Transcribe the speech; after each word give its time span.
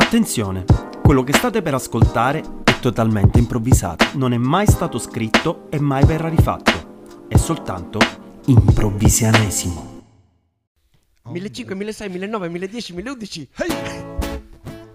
Attenzione, 0.00 0.64
quello 1.02 1.24
che 1.24 1.32
state 1.32 1.60
per 1.60 1.74
ascoltare 1.74 2.40
è 2.62 2.78
totalmente 2.78 3.40
improvvisato, 3.40 4.06
non 4.14 4.32
è 4.32 4.36
mai 4.36 4.64
stato 4.64 4.96
scritto 4.96 5.66
e 5.70 5.80
mai 5.80 6.04
verrà 6.04 6.28
rifatto, 6.28 7.26
è 7.26 7.36
soltanto 7.36 7.98
improvvisianesimo. 8.46 10.04
1500, 11.24 11.74
1600, 11.74 12.12
1900, 12.12 12.48
1010, 12.48 12.92
1011. 12.94 13.48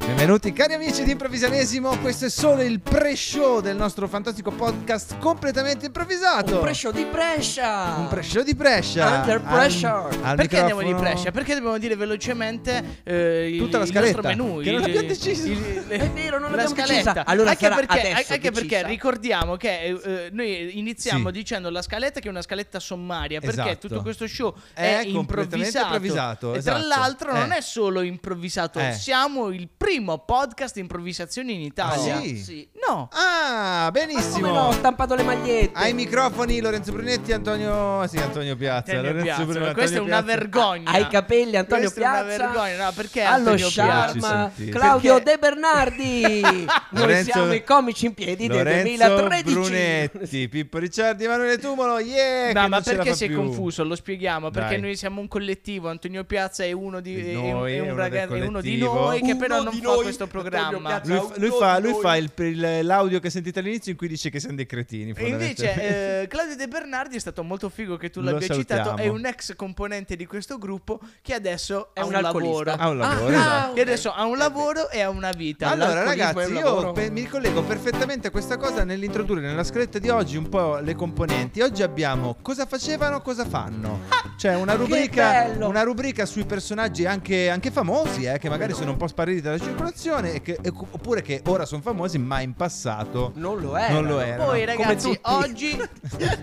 Benvenuti 0.05 0.51
cari 0.53 0.73
amici 0.73 1.03
di 1.03 1.11
Improvvisanesimo, 1.11 1.97
questo 1.99 2.25
è 2.25 2.29
solo 2.29 2.61
il 2.61 2.81
pre-show 2.81 3.61
del 3.61 3.75
nostro 3.77 4.07
fantastico 4.07 4.51
podcast 4.51 5.17
completamente 5.17 5.85
improvvisato. 5.87 6.55
Un 6.55 6.61
prescio 6.61 6.91
di 6.91 7.05
Brescia. 7.05 7.95
Un 7.97 8.07
pre-show 8.09 8.43
di 8.43 8.53
Brescia. 8.53 9.19
Under 9.19 9.35
Al- 9.37 9.41
pressure. 9.41 10.17
al 10.21 10.35
Perché 10.35 10.59
andiamo 10.59 10.81
di 10.81 10.87
microfono- 10.87 11.13
Brescia? 11.13 11.31
Perché 11.31 11.53
dobbiamo 11.55 11.77
dire 11.77 11.95
velocemente 11.95 12.99
eh, 13.03 13.49
il, 13.53 13.57
Tutta 13.59 13.77
la 13.77 13.83
il 13.85 13.89
scaletta, 13.91 14.21
nostro 14.21 14.43
menù. 14.43 14.61
che 14.61 14.71
non 14.71 14.79
il- 14.81 14.85
abbiamo 14.87 15.07
deciso. 15.07 15.47
il- 15.47 15.85
È 15.87 16.09
vero, 16.09 16.37
non 16.39 16.51
la 16.51 16.57
l'abbiamo 16.57 16.75
scaletta. 16.75 17.11
decisa. 17.13 17.25
Allora 17.25 17.49
anche 17.51 17.69
perché, 17.69 18.09
anche 18.11 18.51
perché 18.51 18.85
ricordiamo 18.85 19.55
che 19.55 19.79
eh, 19.83 19.99
eh, 20.03 20.29
noi 20.31 20.77
iniziamo 20.79 21.27
Sì. 21.27 21.33
dicendo 21.33 21.69
la 21.69 21.81
scaletta 21.81 22.19
che 22.19 22.27
è 22.27 22.31
una 22.31 22.41
scaletta 22.41 22.79
sommaria. 22.79 23.39
Perché 23.39 23.61
Esatto. 23.61 23.87
tutto 23.87 24.01
questo 24.01 24.27
show 24.27 24.53
È 24.73 24.99
è, 24.99 25.03
improvvisato. 25.05 25.85
improvvisato, 25.85 26.53
E 26.53 26.57
esatto. 26.57 26.77
tra 26.77 26.87
l'altro 26.87 27.33
non 27.33 27.51
Eh. 27.53 27.57
è 27.57 27.61
solo 27.61 28.01
improvvisato, 28.01 28.79
Eh. 28.79 28.91
siamo 28.93 29.47
il 29.49 29.69
primo 29.75 29.91
podcast 30.01 30.73
di 30.75 30.79
improvvisazione 30.81 31.51
in 31.51 31.61
Italia. 31.61 32.17
Ah, 32.17 32.21
sì? 32.21 32.37
Sì. 32.37 32.67
No. 32.87 33.09
Ah, 33.11 33.89
benissimo. 33.91 34.47
Come 34.47 34.51
no, 34.59 34.67
ho 34.67 34.71
stampato 34.71 35.15
le 35.15 35.23
magliette. 35.23 35.71
Ai 35.77 35.93
microfoni 35.93 36.59
Lorenzo 36.59 36.91
Brunetti, 36.91 37.31
Antonio, 37.31 38.05
sì, 38.07 38.17
Antonio 38.17 38.55
Piazza. 38.55 38.91
Antonio 38.91 39.01
Lorenzo 39.11 39.23
Piazza, 39.25 39.43
Brunetti, 39.45 39.65
ma 39.67 39.73
questa 39.73 39.95
è 39.95 39.99
Antonio 39.99 40.13
una 40.17 40.23
Piazza. 40.23 40.39
vergogna. 40.39 40.91
Ai 40.91 41.07
capelli 41.07 41.55
Antonio 41.57 41.91
Questa 41.91 42.01
è 42.01 42.03
una 42.03 42.23
Piazza. 42.23 42.37
vergogna, 42.47 42.85
no, 42.85 42.91
perché 42.93 43.21
Allo 43.21 43.35
Antonio 43.51 43.69
Piazza? 43.69 44.51
Claudio 44.71 45.13
Perché- 45.15 45.29
De 45.31 45.37
Bernardi. 45.37 46.41
Noi 46.41 46.67
Lorenzo- 46.89 47.31
siamo 47.31 47.53
i 47.53 47.63
comici 47.63 48.05
in 48.05 48.13
piedi 48.13 48.47
del 48.47 48.57
Lorenzo 48.57 48.97
2013. 49.07 49.53
Brunetti, 49.53 50.49
Pippo 50.49 50.77
Ricciardi, 50.77 51.23
Emanuele 51.23 51.57
Tumolo, 51.57 51.99
yeah! 51.99 52.51
No, 52.53 52.67
ma 52.67 52.81
perché 52.81 53.13
sei 53.15 53.27
più. 53.29 53.37
confuso? 53.37 53.83
Lo 53.83 53.95
spieghiamo. 53.95 54.49
Perché 54.51 54.71
Dai. 54.73 54.81
noi 54.81 54.95
siamo 54.95 55.21
un 55.21 55.27
collettivo. 55.27 55.89
Antonio 55.89 56.23
Piazza 56.23 56.63
è 56.63 56.71
uno 56.71 56.99
di, 56.99 57.15
Di 57.15 57.31
è 57.31 57.35
un- 57.35 57.49
noi, 57.49 57.73
è 57.73 57.75
è 57.77 57.79
un 57.79 57.87
uno 57.89 57.95
ragazzo- 57.95 58.33
del 58.33 58.43
è 58.43 58.47
uno 58.47 58.61
di 58.61 58.77
noi 58.77 59.21
che 59.21 59.35
però 59.35 59.61
non 59.63 59.73
fa 59.89 59.93
noi, 59.95 60.03
questo 60.03 60.27
programma. 60.27 61.01
Lui, 61.05 61.19
lui 61.37 61.47
Uno 61.49 61.57
fa, 61.57 61.79
lui 61.79 61.93
fa 62.01 62.15
il- 62.17 62.31
il- 62.37 62.79
l'audio 62.83 63.19
che 63.19 63.29
sentite 63.29 63.59
all'inizio 63.59 63.91
in 63.91 63.97
cui 63.97 64.07
dice 64.07 64.29
che 64.29 64.39
siamo 64.39 64.55
dei 64.55 64.65
cretini. 64.65 65.13
E 65.15 65.27
invece 65.27 66.21
eh, 66.21 66.27
Claudio 66.27 66.55
De 66.55 66.67
Bernardi 66.67 67.15
è 67.15 67.19
stato 67.19 67.43
molto 67.43 67.69
figo 67.69 67.97
che 67.97 68.09
tu 68.09 68.21
Lo 68.21 68.31
l'abbia 68.31 68.47
salutiamo. 68.47 68.81
citato. 68.83 69.01
È 69.01 69.07
un 69.07 69.25
ex 69.25 69.55
componente 69.55 70.15
di 70.15 70.25
questo 70.25 70.57
gruppo 70.57 70.99
che 71.21 71.33
adesso 71.33 71.89
È 71.93 71.99
ha 71.99 72.05
un 72.05 72.13
un, 72.15 72.21
lavoro. 72.21 72.71
Ha 72.71 72.87
un 72.89 72.97
lavoro, 72.97 73.25
Ah, 73.35 73.39
esatto. 73.39 73.73
Che 73.73 73.81
adesso 73.81 74.11
ha 74.13 74.25
un 74.25 74.37
lavoro 74.37 74.89
e 74.89 75.01
ha 75.01 75.09
una 75.09 75.31
vita. 75.31 75.69
Allora 75.69 76.03
ragazzi, 76.03 76.51
io 76.53 76.91
pe- 76.91 77.09
mi 77.09 77.21
ricollego 77.21 77.63
perfettamente 77.63 78.27
a 78.27 78.31
questa 78.31 78.57
cosa 78.57 78.83
nell'introdurre 78.83 79.41
nella 79.41 79.63
scaletta 79.63 79.99
di 79.99 80.09
oggi 80.09 80.37
un 80.37 80.49
po' 80.49 80.77
le 80.77 80.95
componenti. 80.95 81.61
Oggi 81.61 81.83
abbiamo 81.83 82.37
cosa 82.41 82.65
facevano, 82.65 83.21
cosa 83.21 83.45
fanno. 83.45 84.01
Cioè 84.37 84.55
una 84.55 84.73
rubrica, 84.73 85.53
una 85.59 85.83
rubrica 85.83 86.25
sui 86.25 86.45
personaggi 86.45 87.05
anche, 87.05 87.49
anche 87.49 87.71
famosi, 87.71 88.23
eh, 88.25 88.37
che 88.39 88.49
magari 88.49 88.73
sono 88.73 88.91
un 88.91 88.97
po' 88.97 89.07
spariti 89.07 89.41
dalla 89.41 89.57
circolazione, 89.57 89.72
e 89.75 90.41
che- 90.41 90.57
e- 90.61 90.69
oppure 90.71 91.21
che 91.21 91.41
ora 91.47 91.65
sono 91.65 91.81
famosi 91.81 92.17
ma 92.17 92.41
in 92.41 92.53
passato 92.53 93.31
Non 93.35 93.59
lo 93.59 93.75
è. 93.77 93.91
non 93.91 94.05
lo 94.05 94.19
erano. 94.19 94.45
Poi 94.45 94.65
Come 94.65 94.65
ragazzi, 94.65 95.07
tutti. 95.09 95.19
oggi, 95.23 95.81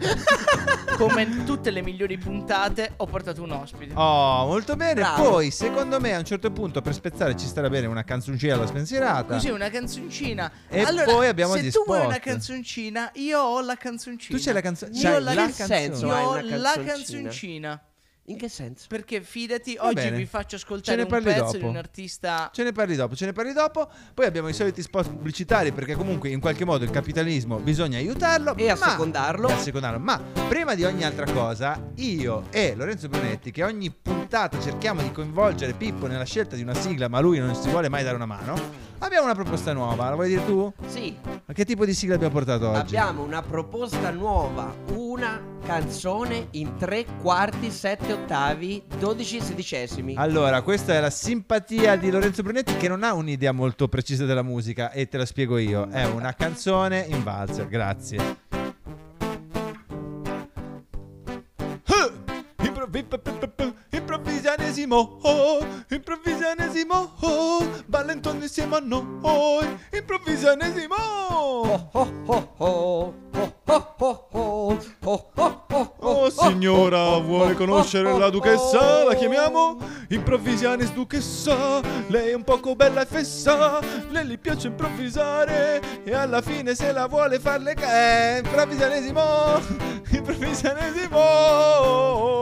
come 0.96 1.44
tutte 1.44 1.70
le 1.70 1.82
migliori 1.82 2.18
puntate, 2.18 2.92
ho 2.96 3.06
portato 3.06 3.42
un 3.42 3.52
ospite. 3.52 3.92
Oh, 3.94 4.46
molto 4.46 4.76
bene. 4.76 5.00
Bravo. 5.00 5.22
Poi, 5.30 5.50
secondo 5.50 6.00
me, 6.00 6.14
a 6.14 6.18
un 6.18 6.24
certo 6.24 6.50
punto, 6.50 6.80
per 6.82 6.94
spezzare 6.94 7.36
ci 7.36 7.46
starà 7.46 7.68
bene 7.68 7.86
una 7.86 8.04
canzoncina 8.04 8.54
alla 8.54 8.66
spensierata. 8.66 9.34
Così 9.34 9.50
una 9.50 9.70
canzoncina. 9.70 10.50
E 10.68 10.82
allora, 10.82 11.04
poi 11.04 11.28
abbiamo 11.28 11.54
se 11.54 11.62
gli 11.62 11.70
tu 11.70 11.82
vuoi 11.86 12.04
una 12.04 12.18
canzoncina, 12.18 13.10
io 13.14 13.40
ho 13.40 13.60
la 13.60 13.76
canzoncina. 13.76 14.36
Tu 14.38 14.44
c'hai 14.44 14.54
la 14.54 14.60
canzone. 14.60 14.92
Io 14.94 15.00
c'hai 15.02 15.14
ho 15.14 15.18
la, 15.20 15.34
la 15.34 15.50
senso? 15.50 16.06
io 16.06 16.14
ho 16.14 16.40
la 16.40 16.74
canzoncina? 16.84 17.82
In 18.30 18.36
che 18.38 18.48
senso? 18.48 18.86
Perché 18.88 19.20
fidati, 19.22 19.74
Va 19.76 19.86
oggi 19.86 19.94
bene. 19.94 20.16
vi 20.16 20.26
faccio 20.26 20.56
ascoltare 20.56 20.96
ne 20.96 21.02
un 21.02 21.22
pezzo 21.22 21.42
dopo. 21.44 21.56
di 21.58 21.64
un 21.64 21.76
artista. 21.76 22.50
Ce 22.52 22.62
ne 22.62 22.72
parli 22.72 22.94
dopo, 22.94 23.14
ce 23.16 23.24
ne 23.26 23.32
parli 23.32 23.52
dopo. 23.52 23.88
Poi 24.14 24.24
abbiamo 24.26 24.48
i 24.48 24.52
soliti 24.52 24.82
spot 24.82 25.08
pubblicitari 25.08 25.72
perché 25.72 25.94
comunque 25.96 26.28
in 26.28 26.38
qualche 26.40 26.64
modo 26.64 26.84
il 26.84 26.90
capitalismo 26.90 27.58
bisogna 27.58 27.98
aiutarlo 27.98 28.54
E 28.56 28.66
ma- 28.66 28.72
assecondarlo. 28.72 29.48
e 29.48 29.52
assecondarlo. 29.52 29.98
Ma 29.98 30.20
prima 30.48 30.74
di 30.74 30.84
ogni 30.84 31.04
altra 31.04 31.30
cosa, 31.32 31.80
io 31.96 32.44
e 32.50 32.74
Lorenzo 32.76 33.08
Brunetti, 33.08 33.50
che 33.50 33.64
ogni 33.64 33.90
puntata 33.90 34.60
cerchiamo 34.60 35.02
di 35.02 35.10
coinvolgere 35.10 35.72
Pippo 35.72 36.06
nella 36.06 36.24
scelta 36.24 36.54
di 36.54 36.62
una 36.62 36.74
sigla, 36.74 37.08
ma 37.08 37.18
lui 37.20 37.38
non 37.38 37.54
si 37.56 37.68
vuole 37.68 37.88
mai 37.88 38.04
dare 38.04 38.14
una 38.14 38.26
mano, 38.26 38.54
abbiamo 38.98 39.24
una 39.24 39.34
proposta 39.34 39.72
nuova. 39.72 40.08
La 40.08 40.14
vuoi 40.14 40.28
dire 40.28 40.44
tu? 40.46 40.72
Sì, 40.86 41.16
Ma 41.44 41.52
che 41.52 41.64
tipo 41.64 41.84
di 41.84 41.94
sigla 41.94 42.14
abbiamo 42.14 42.32
portato 42.32 42.68
oggi? 42.68 42.78
abbiamo 42.96 43.22
una 43.24 43.42
proposta 43.42 44.10
nuova. 44.10 44.72
Una 44.94 45.49
canzone 45.70 46.48
in 46.54 46.76
tre 46.78 47.06
quarti, 47.22 47.70
sette 47.70 48.12
ottavi, 48.12 48.82
dodici 48.98 49.40
sedicesimi. 49.40 50.16
Allora, 50.16 50.62
questa 50.62 50.94
è 50.94 51.00
la 51.00 51.10
simpatia 51.10 51.94
di 51.94 52.10
Lorenzo 52.10 52.42
Brunetti 52.42 52.74
che 52.74 52.88
non 52.88 53.04
ha 53.04 53.14
un'idea 53.14 53.52
molto 53.52 53.86
precisa 53.86 54.24
della 54.24 54.42
musica 54.42 54.90
e 54.90 55.06
te 55.06 55.16
la 55.16 55.26
spiego 55.26 55.58
io. 55.58 55.88
È 55.88 56.04
una 56.06 56.34
canzone 56.34 57.06
in 57.08 57.22
valzer, 57.22 57.68
grazie. 57.68 58.48
Improvvisianesimo, 64.80 65.18
oh, 65.22 65.66
improvvisianesimo, 65.90 67.12
oh, 67.20 67.70
balla 67.86 68.12
intorno 68.12 68.42
insieme 68.42 68.76
a 68.76 68.80
noi, 68.80 69.76
improvvisianesimo. 69.92 70.94
Oh, 70.94 71.88
oh, 71.92 72.12
oh, 72.26 72.48
oh, 72.56 73.14
oh, 73.34 73.54
oh, 73.66 73.94
oh, 73.98 74.28
oh, 74.32 74.78
oh, 75.04 75.30
oh, 75.34 75.64
oh, 75.70 75.94
Oh 76.02 76.30
signora, 76.30 77.16
oh, 77.16 77.22
vuole 77.22 77.52
oh, 77.52 77.56
conoscere 77.56 78.10
oh, 78.10 78.18
la 78.18 78.26
oh, 78.26 78.30
duchessa? 78.30 79.04
La 79.04 79.10
oh. 79.10 79.14
chiamiamo 79.14 79.78
Improvvisianis 80.08 80.92
duchessa 80.92 81.80
Lei 82.08 82.30
è 82.30 82.34
un 82.34 82.42
poco 82.42 82.74
bella 82.74 83.02
e 83.02 83.06
fessa 83.06 83.78
Lei 84.08 84.26
gli 84.26 84.38
piace 84.38 84.68
improvvisare 84.68 85.80
E 86.04 86.14
alla 86.14 86.40
fine 86.40 86.74
se 86.74 86.90
la 86.92 87.06
vuole 87.06 87.38
farle 87.38 87.74
eh, 87.74 88.38
Improvvisianesimo 88.38 89.60
Improvvisianesimo 90.10 92.39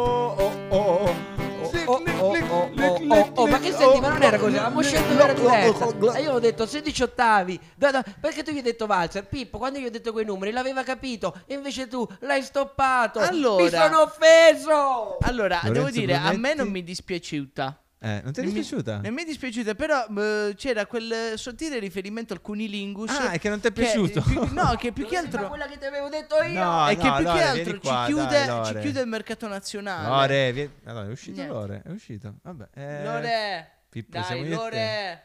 oh, 3.15 3.19
oh, 3.19 3.31
oh, 3.35 3.43
oh, 3.43 3.47
ma 3.47 3.59
che 3.59 3.71
senti? 3.71 3.85
oh, 3.85 4.01
Ma 4.01 4.09
non 4.09 4.23
era 4.23 4.37
oh, 4.37 4.41
così, 4.41 4.55
avevamo 4.57 4.79
oh, 4.79 4.83
scelto 4.83 5.13
oh, 5.13 5.17
che 5.17 5.23
era 5.23 5.33
oh, 5.33 5.37
diversa. 5.37 5.85
oh, 5.87 5.95
oh, 6.07 6.15
E 6.15 6.23
io 6.23 6.33
ho 6.33 6.39
detto 6.39 6.67
16 6.67 7.03
ottavi. 7.03 7.61
Da- 7.77 7.91
da- 7.91 8.05
Perché 8.21 8.43
tu 8.43 8.51
gli 8.53 8.57
hai 8.57 8.63
detto 8.63 8.87
valzer? 8.87 9.27
Pippo, 9.27 9.59
quando 9.59 9.79
gli 9.79 9.85
ho 9.87 9.91
detto 9.91 10.13
quei 10.13 10.25
numeri 10.25 10.53
l'aveva 10.53 10.83
capito. 10.83 11.41
E 11.47 11.55
invece 11.55 11.89
tu 11.89 12.07
l'hai 12.21 12.43
stoppato. 12.43 13.19
Allora- 13.21 13.63
Mi 13.65 13.71
sono 13.71 14.01
offeso. 14.03 15.17
Allora, 15.21 15.61
Lorenzo 15.63 15.73
devo 15.73 15.91
dire, 15.91 16.15
a 16.15 16.21
me 16.31 16.31
Brunetti? 16.33 16.57
non 16.59 16.69
mi 16.69 16.83
dispiaciuta. 16.85 17.83
Eh, 18.01 18.21
non 18.23 18.33
ti 18.33 18.39
è 18.41 18.43
Non 18.45 18.53
mi- 18.53 18.59
dispiaciuta? 18.61 19.01
Non 19.01 19.13
mi 19.13 19.23
è 19.23 19.25
dispiaciuta, 19.25 19.75
però 19.75 20.07
eh, 20.07 20.55
c'era 20.57 20.87
quel 20.87 21.33
sottile 21.37 21.81
riferimento 21.81 22.33
al 22.33 22.41
cunilingus. 22.41 23.11
Ah, 23.11 23.31
è 23.33 23.41
che 23.41 23.49
non 23.49 23.59
ti 23.59 23.67
è 23.67 23.73
che- 23.73 23.81
piaciuto? 23.83 24.21
più- 24.23 24.47
no, 24.53 24.75
che 24.77 24.93
più 24.93 25.05
che 25.09 25.17
altro. 25.17 25.49
quella 25.49 25.67
che 25.67 25.79
ti 25.79 25.85
avevo 25.85 26.09
detto 26.09 26.37
io. 26.43 26.63
No, 26.63 26.87
è 26.87 26.95
che 26.97 27.01
più 27.01 27.11
Lore, 27.11 27.23
che 27.25 27.29
altro 27.43 27.55
vieni 27.65 27.73
ci, 27.73 27.79
qua, 27.81 28.05
chiude, 28.07 28.45
dai, 28.47 28.65
ci 28.67 28.79
chiude 28.79 29.01
il 29.01 29.07
mercato 29.09 29.49
nazionale. 29.49 30.09
Lore, 30.09 30.53
vieni- 30.53 30.73
Allora, 30.85 31.07
è 31.07 31.11
uscito 31.11 31.37
Niente. 31.37 31.53
Lore, 31.53 31.83
è 31.85 31.91
uscito. 31.91 32.35
Vabbè. 32.43 32.69
eh, 32.75 33.05
Lore, 33.05 33.71
Pippo, 33.89 34.19
dai. 34.21 34.49
Lore. 34.49 35.23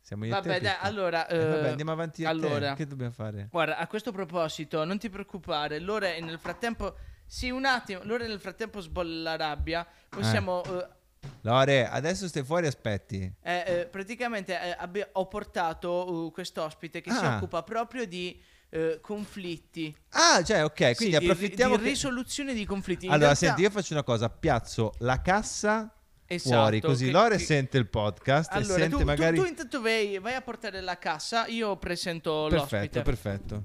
Siamo 0.00 0.24
io 0.24 0.30
Vabbè, 0.30 0.60
dai, 0.60 0.76
allora. 0.82 1.26
Eh, 1.26 1.36
vabbè, 1.36 1.64
eh, 1.64 1.68
andiamo 1.70 1.90
avanti 1.90 2.24
allora. 2.24 2.74
Che 2.74 2.86
dobbiamo 2.86 3.10
fare? 3.10 3.48
Guarda, 3.50 3.76
a 3.78 3.88
questo 3.88 4.12
proposito, 4.12 4.84
non 4.84 4.98
ti 4.98 5.10
preoccupare. 5.10 5.80
Lore 5.80 6.20
nel 6.20 6.38
frattempo. 6.38 6.94
Sì, 7.26 7.50
un 7.50 7.64
attimo. 7.64 8.02
Lore 8.04 8.28
nel 8.28 8.38
frattempo 8.38 8.78
sbolla 8.80 9.30
la 9.30 9.36
rabbia. 9.36 9.84
Possiamo. 10.08 10.62
eh, 10.62 10.94
Lore, 11.42 11.88
adesso 11.88 12.26
stai 12.28 12.42
fuori, 12.44 12.66
aspetti. 12.66 13.30
eh, 13.42 13.64
eh, 13.66 13.86
praticamente 13.86 14.52
eh, 14.60 14.76
abbi- 14.78 15.06
ho 15.12 15.26
portato 15.28 16.12
uh, 16.12 16.30
quest'ospite 16.32 17.00
che 17.00 17.10
si 17.10 17.24
Ah. 17.24 17.36
occupa 17.36 17.62
proprio 17.62 18.06
di 18.06 18.40
eh, 18.68 18.98
conflitti. 19.00 19.94
Ah, 20.10 20.42
cioè, 20.42 20.64
ok, 20.64 20.76
Sì, 20.88 20.94
quindi 20.96 21.18
di- 21.18 21.24
approfittiamo. 21.24 21.76
di, 21.76 21.82
che- 21.84 21.88
risoluzione 21.88 22.52
di 22.52 22.64
conflitti. 22.66 23.04
In 23.06 23.12
Allora, 23.12 23.28
realtà- 23.28 23.46
senti, 23.46 23.62
io 23.62 23.70
faccio 23.70 23.92
una 23.92 24.02
cosa: 24.02 24.28
piazzo 24.28 24.92
la 24.98 25.22
cassa 25.22 25.94
Esatto, 26.26 26.56
fuori, 26.56 26.80
così 26.80 27.04
che- 27.06 27.10
Lore 27.12 27.36
che- 27.36 27.44
sente 27.44 27.78
il 27.78 27.86
podcast 27.88 28.50
e 28.52 28.56
Allora, 28.56 28.74
sente 28.74 28.90
tu, 28.90 28.98
tu- 28.98 29.04
magari. 29.04 29.36
tu 29.38 29.44
intanto 29.44 29.80
vai, 29.80 30.18
vai 30.18 30.34
a 30.34 30.40
portare 30.42 30.80
la 30.80 30.98
cassa, 30.98 31.46
io 31.46 31.76
presento 31.76 32.48
Perfetto, 32.50 32.74
l'ospite. 32.76 33.02
perfetto. 33.02 33.64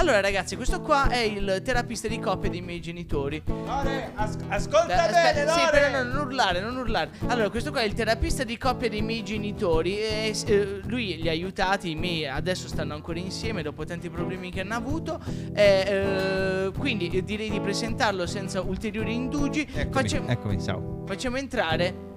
Allora, 0.00 0.22
ragazzi, 0.22 0.56
questo 0.56 0.80
qua 0.80 1.10
è 1.10 1.18
il 1.18 1.60
terapista 1.62 2.08
di 2.08 2.18
coppia 2.18 2.48
dei 2.48 2.62
miei 2.62 2.80
genitori. 2.80 3.42
Lore, 3.44 4.12
as- 4.14 4.38
ascolta 4.48 4.86
Beh, 4.86 4.94
aspetta, 4.94 5.52
sì, 5.52 5.60
però 5.70 5.90
no, 5.90 6.10
non 6.10 6.26
urlare, 6.26 6.60
non 6.62 6.76
urlare. 6.78 7.10
Allora, 7.26 7.50
questo 7.50 7.70
qua 7.70 7.80
è 7.80 7.84
il 7.84 7.92
terapista 7.92 8.42
di 8.42 8.56
coppia 8.56 8.88
dei 8.88 9.02
miei 9.02 9.22
genitori. 9.22 9.98
E 9.98 10.34
eh, 10.46 10.80
lui 10.86 11.20
li 11.20 11.28
ha 11.28 11.32
aiutati. 11.32 11.90
I 11.90 11.96
miei 11.96 12.26
adesso 12.26 12.66
stanno 12.66 12.94
ancora 12.94 13.18
insieme 13.18 13.60
dopo 13.60 13.84
tanti 13.84 14.08
problemi 14.08 14.50
che 14.50 14.62
hanno 14.62 14.74
avuto. 14.74 15.20
E, 15.52 15.84
eh, 15.86 16.72
quindi 16.78 17.10
eh, 17.10 17.22
direi 17.22 17.50
di 17.50 17.60
presentarlo 17.60 18.26
senza 18.26 18.62
ulteriori 18.62 19.14
indugi. 19.14 19.68
Eccomi, 19.70 19.92
Facciamo, 19.92 20.28
eccomi, 20.28 20.62
ciao. 20.62 21.04
facciamo 21.06 21.36
entrare 21.36 22.08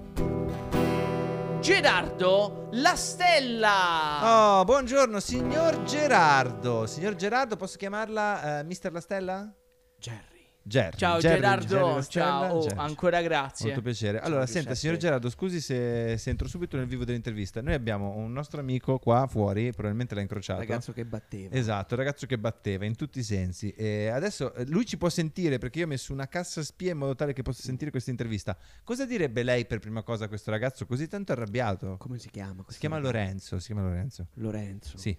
Gerardo 1.64 2.68
La 2.72 2.94
Stella. 2.94 4.58
Oh, 4.58 4.64
buongiorno, 4.64 5.18
signor 5.18 5.82
Gerardo. 5.84 6.86
Signor 6.86 7.14
Gerardo, 7.14 7.56
posso 7.56 7.78
chiamarla 7.78 8.58
eh, 8.58 8.64
Mister 8.64 8.92
La 8.92 9.00
Stella? 9.00 9.50
Jerry. 9.96 10.33
Gerry. 10.66 10.96
Ciao 10.96 11.18
Gerry- 11.18 11.40
Gerardo, 11.40 11.66
Stella? 11.66 12.02
ciao, 12.04 12.54
oh, 12.54 12.68
ancora 12.76 13.20
grazie. 13.20 13.66
Molto 13.66 13.82
piacere. 13.82 14.18
Allora, 14.20 14.46
senta, 14.46 14.74
signor 14.74 14.96
Gerardo, 14.96 15.28
scusi 15.28 15.60
se, 15.60 16.16
se 16.16 16.30
entro 16.30 16.48
subito 16.48 16.78
nel 16.78 16.86
vivo 16.86 17.04
dell'intervista. 17.04 17.60
Noi 17.60 17.74
abbiamo 17.74 18.14
un 18.16 18.32
nostro 18.32 18.60
amico 18.60 18.98
qua 18.98 19.26
fuori, 19.26 19.70
probabilmente 19.72 20.14
l'ha 20.14 20.22
incrociato. 20.22 20.60
Ragazzo 20.60 20.92
che 20.92 21.04
batteva. 21.04 21.54
Esatto, 21.54 21.92
il 21.94 22.00
ragazzo 22.00 22.24
che 22.24 22.38
batteva 22.38 22.86
in 22.86 22.96
tutti 22.96 23.18
i 23.18 23.22
sensi. 23.22 23.70
E 23.72 24.08
adesso 24.08 24.54
eh, 24.54 24.64
lui 24.66 24.86
ci 24.86 24.96
può 24.96 25.10
sentire 25.10 25.58
perché 25.58 25.80
io 25.80 25.84
ho 25.84 25.88
messo 25.88 26.14
una 26.14 26.28
cassa 26.28 26.62
spia 26.62 26.92
in 26.92 26.98
modo 26.98 27.14
tale 27.14 27.34
che 27.34 27.42
possa 27.42 27.62
sentire 27.62 27.90
questa 27.90 28.10
intervista. 28.10 28.56
Cosa 28.82 29.04
direbbe 29.04 29.42
lei 29.42 29.66
per 29.66 29.80
prima 29.80 30.02
cosa 30.02 30.24
a 30.24 30.28
questo 30.28 30.50
ragazzo 30.50 30.86
così 30.86 31.08
tanto 31.08 31.32
arrabbiato? 31.32 31.96
Come 31.98 32.18
si 32.18 32.30
chiama? 32.30 32.64
Si 32.68 32.78
chiama? 32.78 32.98
Lorenzo, 32.98 33.58
si 33.58 33.66
chiama 33.66 33.82
Lorenzo. 33.82 34.28
Lorenzo. 34.34 34.96
Sì. 34.96 35.14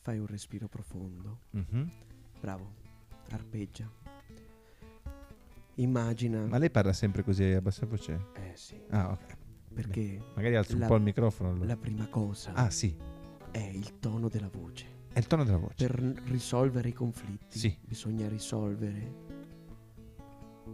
Fai 0.00 0.18
un 0.18 0.26
respiro 0.26 0.68
profondo. 0.68 1.40
Mhm. 1.50 1.90
Bravo. 2.40 2.72
Arpeggia. 3.30 3.90
Immagina. 5.76 6.44
Ma 6.46 6.58
lei 6.58 6.70
parla 6.70 6.92
sempre 6.92 7.22
così 7.22 7.44
a 7.44 7.60
bassa 7.60 7.86
voce? 7.86 8.28
Eh 8.34 8.52
sì. 8.54 8.80
Ah, 8.90 9.10
ok. 9.10 9.36
Perché 9.74 10.18
Magari 10.34 10.56
alza 10.56 10.72
un 10.74 10.80
La- 10.80 10.86
po' 10.86 10.94
il 10.96 11.02
microfono. 11.02 11.50
allora. 11.50 11.66
la 11.66 11.76
prima 11.76 12.06
cosa 12.08 12.52
Ah, 12.54 12.70
sì. 12.70 12.96
è 13.50 13.58
il 13.58 13.98
tono 13.98 14.28
della 14.28 14.48
voce. 14.48 14.86
È 15.12 15.18
il 15.18 15.26
tono 15.26 15.44
della 15.44 15.58
voce. 15.58 15.86
Per 15.86 16.22
risolvere 16.26 16.88
i 16.88 16.92
conflitti 16.92 17.58
Sì. 17.58 17.76
bisogna 17.82 18.26
risolvere. 18.28 19.14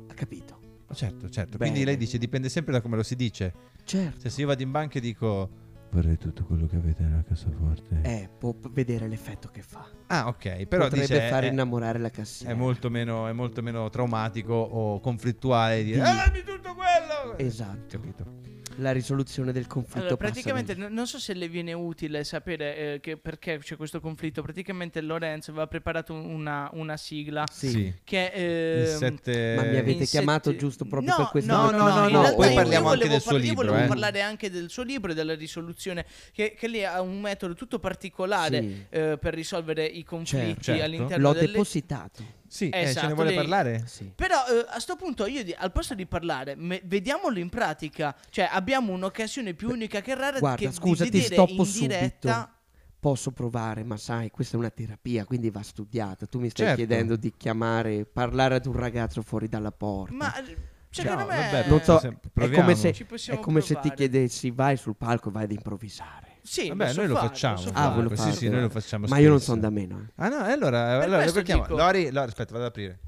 Ha 0.08 0.14
capito? 0.14 0.60
Certo, 0.92 1.28
certo. 1.30 1.56
Bene. 1.56 1.70
Quindi 1.70 1.84
lei 1.86 1.96
dice 1.96 2.18
dipende 2.18 2.48
sempre 2.48 2.72
da 2.72 2.80
come 2.80 2.96
lo 2.96 3.02
si 3.02 3.16
dice. 3.16 3.52
Certo. 3.84 4.20
Cioè, 4.20 4.30
se 4.30 4.40
io 4.42 4.46
vado 4.46 4.62
in 4.62 4.70
banca 4.70 4.98
e 4.98 5.00
dico 5.00 5.48
vorrei 5.92 6.16
tutto 6.16 6.44
quello 6.44 6.66
che 6.66 6.76
avete 6.76 7.02
nella 7.02 7.22
cassaforte. 7.22 8.00
Eh, 8.02 8.28
può 8.38 8.54
vedere 8.70 9.06
l'effetto 9.08 9.48
che 9.48 9.60
fa. 9.62 9.86
Ah, 10.06 10.26
ok. 10.28 10.64
Però 10.66 10.84
Potrebbe 10.84 11.06
dice 11.06 11.28
far 11.28 11.44
è- 11.44 11.48
innamorare 11.48 11.98
la 11.98 12.10
cassiera. 12.10 12.52
È 12.52 12.56
molto, 12.56 12.88
meno, 12.90 13.28
è 13.28 13.32
molto 13.32 13.60
meno 13.62 13.88
traumatico 13.90 14.54
o 14.54 15.00
conflittuale 15.00 15.84
dire 15.84 15.96
Di- 15.96 16.00
"Ah, 16.02 16.14
dammi 16.26 16.42
tutto 16.42 16.74
quello! 16.74 17.36
Esatto. 17.38 17.98
Capito? 17.98 18.40
La 18.76 18.92
risoluzione 18.92 19.52
del 19.52 19.66
conflitto 19.66 19.98
Allora, 19.98 20.16
praticamente 20.16 20.74
n- 20.74 20.88
non 20.90 21.06
so 21.06 21.18
se 21.18 21.34
le 21.34 21.48
viene 21.48 21.72
utile 21.72 22.24
sapere 22.24 22.76
eh, 22.94 23.00
che 23.00 23.16
perché 23.16 23.58
c'è 23.58 23.76
questo 23.76 24.00
conflitto. 24.00 24.42
Praticamente 24.42 25.00
Lorenzo 25.00 25.50
aveva 25.50 25.66
preparato 25.66 26.14
una, 26.14 26.68
una 26.72 26.96
sigla 26.96 27.44
Sì. 27.50 27.92
che 28.02 28.26
ehm, 28.32 28.96
sette- 28.96 29.54
Ma 29.56 29.62
mi 29.64 29.76
avete 29.76 30.04
chiamato 30.06 30.50
sette- 30.50 30.60
giusto 30.62 30.84
proprio 30.84 31.10
no, 31.10 31.16
per 31.16 31.28
questo 31.28 31.52
No, 31.52 31.70
no, 31.70 31.76
No, 31.76 31.88
no, 31.88 31.94
no, 32.00 32.06
in 32.06 32.12
no, 32.12 32.20
realtà 32.20 32.36
poi 32.36 32.48
io- 32.48 32.54
parliamo 32.54 32.86
io 32.86 32.92
anche 32.92 33.04
volevo 33.06 33.10
del 33.12 33.20
suo 33.20 33.30
par- 33.32 33.40
Io 33.40 33.48
libro, 33.48 33.66
volevo 33.66 33.84
eh. 33.84 33.88
parlare 33.88 34.20
anche 34.22 34.50
del 34.50 34.70
suo 34.70 34.82
libro 34.82 35.10
e 35.12 35.14
della 35.14 35.34
risoluzione, 35.34 36.06
che, 36.32 36.54
che 36.56 36.68
lì 36.68 36.84
ha 36.84 37.00
un 37.00 37.20
metodo 37.20 37.54
tutto 37.54 37.78
particolare 37.78 38.60
Sì. 38.62 38.86
eh, 38.90 39.18
per 39.20 39.34
risolvere 39.34 39.84
i 39.84 40.02
conflitti 40.04 40.62
Certo. 40.62 40.82
all'interno 40.84 41.28
L'ho 41.28 41.32
delle... 41.34 41.46
depositato. 41.48 42.40
Sì, 42.52 42.68
eh, 42.68 42.82
ce 42.82 42.88
Esatto, 42.90 43.06
ne 43.06 43.14
vuole 43.14 43.28
lei- 43.30 43.38
parlare? 43.38 43.84
Sì. 43.86 44.12
Però 44.14 44.36
eh, 44.46 44.66
a 44.68 44.78
sto 44.78 44.94
punto 44.96 45.24
io 45.24 45.42
di- 45.42 45.54
al 45.56 45.72
posto 45.72 45.94
di 45.94 46.04
parlare, 46.04 46.54
me- 46.54 46.82
vediamolo 46.84 47.38
in 47.38 47.48
pratica. 47.48 48.14
Cioè 48.28 48.46
abbiamo 48.52 48.92
un'occasione 48.92 49.54
più 49.54 49.70
unica 49.70 50.02
che 50.02 50.14
rara 50.14 50.38
Guarda, 50.38 50.66
che 50.68 50.70
scusa, 50.70 51.04
di 51.04 51.10
ti 51.10 51.20
vedere 51.20 51.34
stoppo 51.46 51.64
diretta. 51.64 52.54
Posso 53.00 53.30
provare, 53.30 53.84
ma 53.84 53.96
sai, 53.96 54.30
questa 54.30 54.56
è 54.56 54.58
una 54.58 54.68
terapia, 54.68 55.24
quindi 55.24 55.48
va 55.48 55.62
studiata. 55.62 56.26
Tu 56.26 56.38
mi 56.40 56.50
stai 56.50 56.66
Certo. 56.66 56.84
chiedendo 56.84 57.16
di 57.16 57.32
chiamare, 57.34 58.04
parlare 58.04 58.56
ad 58.56 58.66
un 58.66 58.74
ragazzo 58.74 59.22
fuori 59.22 59.48
dalla 59.48 59.72
porta. 59.72 60.12
Ma 60.14 60.36
eh, 60.36 60.56
secondo 60.90 61.22
No, 61.22 61.26
me 61.28 61.36
vabbè, 61.36 61.68
non 61.68 61.80
so, 61.82 61.98
se- 62.00 62.18
è 62.34 62.50
come 62.50 62.74
se, 62.76 62.90
è 63.28 63.38
come 63.40 63.60
se 63.62 63.80
ti 63.80 63.92
chiedessi 63.94 64.50
vai 64.50 64.76
sul 64.76 64.94
palco 64.94 65.30
e 65.30 65.32
vai 65.32 65.44
ad 65.44 65.52
improvvisare. 65.52 66.31
Sì, 66.44 66.68
Vabbè, 66.68 66.88
so 66.92 66.98
noi 67.00 67.08
lo 67.08 67.14
fare, 67.14 67.26
facciamo. 67.28 67.56
so 67.56 67.70
Ah, 67.72 67.92
fare. 67.92 68.16
Sì, 68.16 68.32
sì, 68.32 68.48
noi 68.48 68.62
lo 68.62 68.68
facciamo 68.68 69.06
Ma 69.08 69.18
io 69.18 69.28
non 69.28 69.36
spesso. 69.38 69.50
sono 69.52 69.62
da 69.62 69.70
meno. 69.70 69.98
eh. 70.00 70.12
Ah 70.16 70.28
no, 70.28 70.46
e 70.48 70.50
allora, 70.52 70.98
Per 70.98 71.02
allora 71.04 71.24
lo 71.24 71.42
chiamo. 71.42 71.62
dico- 71.62 71.76
Lori, 71.76 72.10
Lori, 72.10 72.28
aspetta, 72.28 72.52
vado 72.52 72.64
ad 72.64 72.70
aprire. 72.70 72.98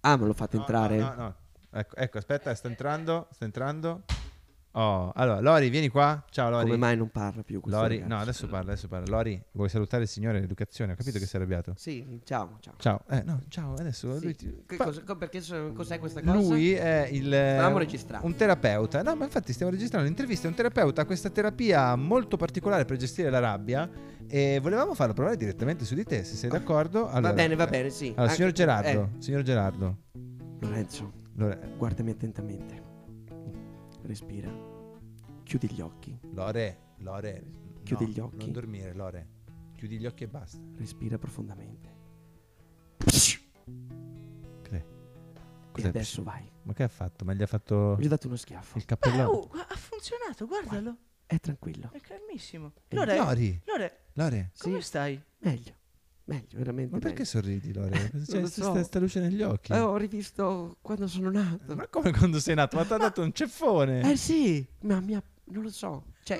Ah, 0.00 0.16
me 0.16 0.26
lo 0.26 0.32
fate 0.32 0.56
No, 0.56 0.62
entrare? 0.62 0.96
No, 0.98 1.08
no, 1.08 1.14
no. 1.16 1.34
Ecco, 1.72 1.96
ecco, 1.96 2.18
aspetta, 2.18 2.54
sta 2.54 2.68
entrando, 2.68 3.26
sta 3.32 3.44
entrando. 3.44 4.04
Oh, 4.78 5.10
allora, 5.14 5.40
Lori, 5.40 5.70
vieni 5.70 5.88
qua. 5.88 6.22
Ciao, 6.28 6.50
Lori. 6.50 6.64
Come 6.64 6.76
mai 6.76 6.98
non 6.98 7.08
parla 7.08 7.42
più 7.42 7.62
Lori, 7.64 7.94
ragazzo? 7.94 8.14
no, 8.14 8.20
adesso 8.20 8.46
parla, 8.46 8.72
adesso 8.72 8.88
parla. 8.88 9.06
Lori, 9.08 9.42
vuoi 9.52 9.70
salutare 9.70 10.02
il 10.02 10.08
signore 10.10 10.34
dell'educazione? 10.34 10.92
Ho 10.92 10.96
capito 10.96 11.18
che 11.18 11.24
sei 11.24 11.40
arrabbiato. 11.40 11.72
Sì, 11.76 12.20
ciao, 12.24 12.58
ciao. 12.60 12.74
Ciao. 12.76 13.00
Eh, 13.08 13.22
no, 13.22 13.40
ciao, 13.48 13.72
adesso 13.72 14.18
Sì. 14.18 14.24
lui 14.24 14.34
ti- 14.34 14.62
Che 14.66 14.76
cosa- 14.76 15.02
co- 15.02 15.16
perché 15.16 15.40
cos'è 15.72 15.98
questa 15.98 16.20
cosa? 16.20 16.34
Lui 16.34 16.74
è 16.74 17.08
il 17.10 17.24
Stavamo 17.28 17.76
eh, 17.76 17.78
registrando. 17.78 18.26
un 18.26 18.34
terapeuta. 18.34 19.02
No, 19.02 19.16
ma 19.16 19.24
infatti 19.24 19.54
stiamo 19.54 19.72
registrando 19.72 20.06
l'intervista. 20.06 20.46
È 20.46 20.50
un 20.50 20.56
terapeuta 20.56 21.00
ha 21.00 21.04
questa 21.06 21.30
terapia 21.30 21.96
molto 21.96 22.36
particolare 22.36 22.84
per 22.84 22.98
gestire 22.98 23.30
la 23.30 23.38
rabbia. 23.38 23.88
E 24.28 24.58
volevamo 24.60 24.92
farlo 24.92 25.14
provare 25.14 25.38
direttamente 25.38 25.86
su 25.86 25.94
di 25.94 26.04
te, 26.04 26.22
se 26.22 26.34
sei 26.34 26.50
d'accordo. 26.50 27.06
Allora, 27.08 27.28
va 27.28 27.32
bene, 27.32 27.54
va 27.54 27.66
eh, 27.66 27.70
bene, 27.70 27.88
sì. 27.88 28.12
Allora, 28.14 28.30
signor 28.34 28.52
Gerardo, 28.52 29.08
eh, 29.16 29.22
signor 29.22 29.40
Gerardo. 29.40 29.96
Lorenzo, 30.60 31.12
Lore, 31.36 31.72
guardami 31.78 32.10
attentamente. 32.10 32.85
Respira. 34.06 34.50
Chiudi 35.42 35.70
gli 35.70 35.80
occhi. 35.80 36.18
Lore, 36.32 36.94
Lore. 36.98 37.44
Chiudi 37.82 38.04
no, 38.06 38.10
gli 38.10 38.18
occhi. 38.20 38.36
Non 38.36 38.52
dormire, 38.52 38.94
Lore. 38.94 39.28
Chiudi 39.74 39.98
gli 39.98 40.06
occhi 40.06 40.24
e 40.24 40.28
basta. 40.28 40.58
Respira 40.76 41.18
profondamente. 41.18 41.94
Cos'è? 42.98 44.84
E 45.74 45.86
adesso 45.88 46.22
vai. 46.22 46.50
Ma 46.62 46.72
che 46.72 46.82
ha 46.84 46.88
fatto? 46.88 47.24
Ma 47.24 47.32
gli 47.34 47.42
ha 47.42 47.46
fatto 47.46 47.96
Gli 47.98 48.06
ho 48.06 48.08
dato 48.08 48.26
uno 48.28 48.36
schiaffo. 48.36 48.78
il 48.78 48.84
cappello? 48.84 49.24
oh, 49.28 49.50
ha 49.52 49.76
funzionato, 49.76 50.46
guardalo. 50.46 50.96
È 51.26 51.38
tranquillo. 51.38 51.90
È 51.92 52.00
calmissimo. 52.00 52.72
Eh, 52.88 52.94
Lore, 52.96 53.16
Lori, 53.16 53.60
Lore, 53.66 53.98
Lore. 54.14 54.52
come 54.58 54.76
Sì, 54.80 54.86
stai? 54.86 55.20
meglio. 55.40 55.74
Meglio, 56.28 56.58
veramente 56.58 56.92
Ma 56.92 56.98
perché 56.98 57.18
meglio. 57.18 57.24
sorridi, 57.30 57.72
Lore? 57.72 58.10
Cosa 58.10 58.32
c'è 58.32 58.40
lo 58.40 58.46
sta, 58.48 58.62
so. 58.62 58.82
sta 58.82 58.98
luce 58.98 59.20
negli 59.20 59.42
occhi? 59.42 59.72
Eh, 59.72 59.78
ho 59.78 59.96
rivisto 59.96 60.76
quando 60.82 61.06
sono 61.06 61.30
nato. 61.30 61.74
Ma 61.76 61.86
come 61.86 62.10
quando 62.12 62.40
sei 62.40 62.56
nato? 62.56 62.76
Ma 62.76 62.84
ti 62.84 62.92
ha 62.94 62.96
dato 62.96 63.22
un 63.22 63.32
ceffone? 63.32 64.10
Eh 64.10 64.16
sì, 64.16 64.66
ma 64.80 64.98
mi 65.00 65.14
ha... 65.14 65.22
non 65.44 65.62
lo 65.62 65.70
so. 65.70 66.02
Cioè, 66.24 66.38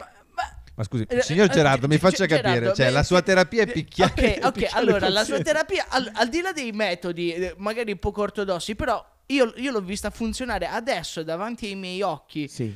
Ma 0.74 0.82
scusi, 0.84 1.04
Eh, 1.08 1.22
signor 1.22 1.46
eh, 1.48 1.52
Gerardo, 1.52 1.86
Ge- 1.86 1.92
mi 1.94 1.98
faccia 1.98 2.26
Gerardo, 2.26 2.48
capire. 2.50 2.74
Cioè, 2.74 2.86
beh, 2.86 2.92
la 2.92 3.02
sua 3.04 3.22
terapia 3.22 3.62
è 3.62 3.68
eh, 3.68 3.72
picchiare. 3.72 4.40
Ok, 4.42 4.44
ok, 4.64 4.68
allora 4.74 5.08
la 5.08 5.22
sua 5.24 5.40
terapia, 5.40 5.86
al, 5.88 6.10
al 6.14 6.28
di 6.28 6.40
là 6.40 6.52
dei 6.52 6.72
metodi, 6.72 7.32
eh, 7.32 7.54
magari 7.58 7.96
poco 7.96 8.22
ortodossi, 8.22 8.74
però 8.74 9.02
io, 9.26 9.52
io 9.56 9.70
l'ho 9.70 9.80
vista 9.80 10.10
funzionare 10.10 10.66
adesso 10.66 11.22
davanti 11.22 11.66
ai 11.66 11.76
miei 11.76 12.02
occhi. 12.02 12.48
sì. 12.48 12.74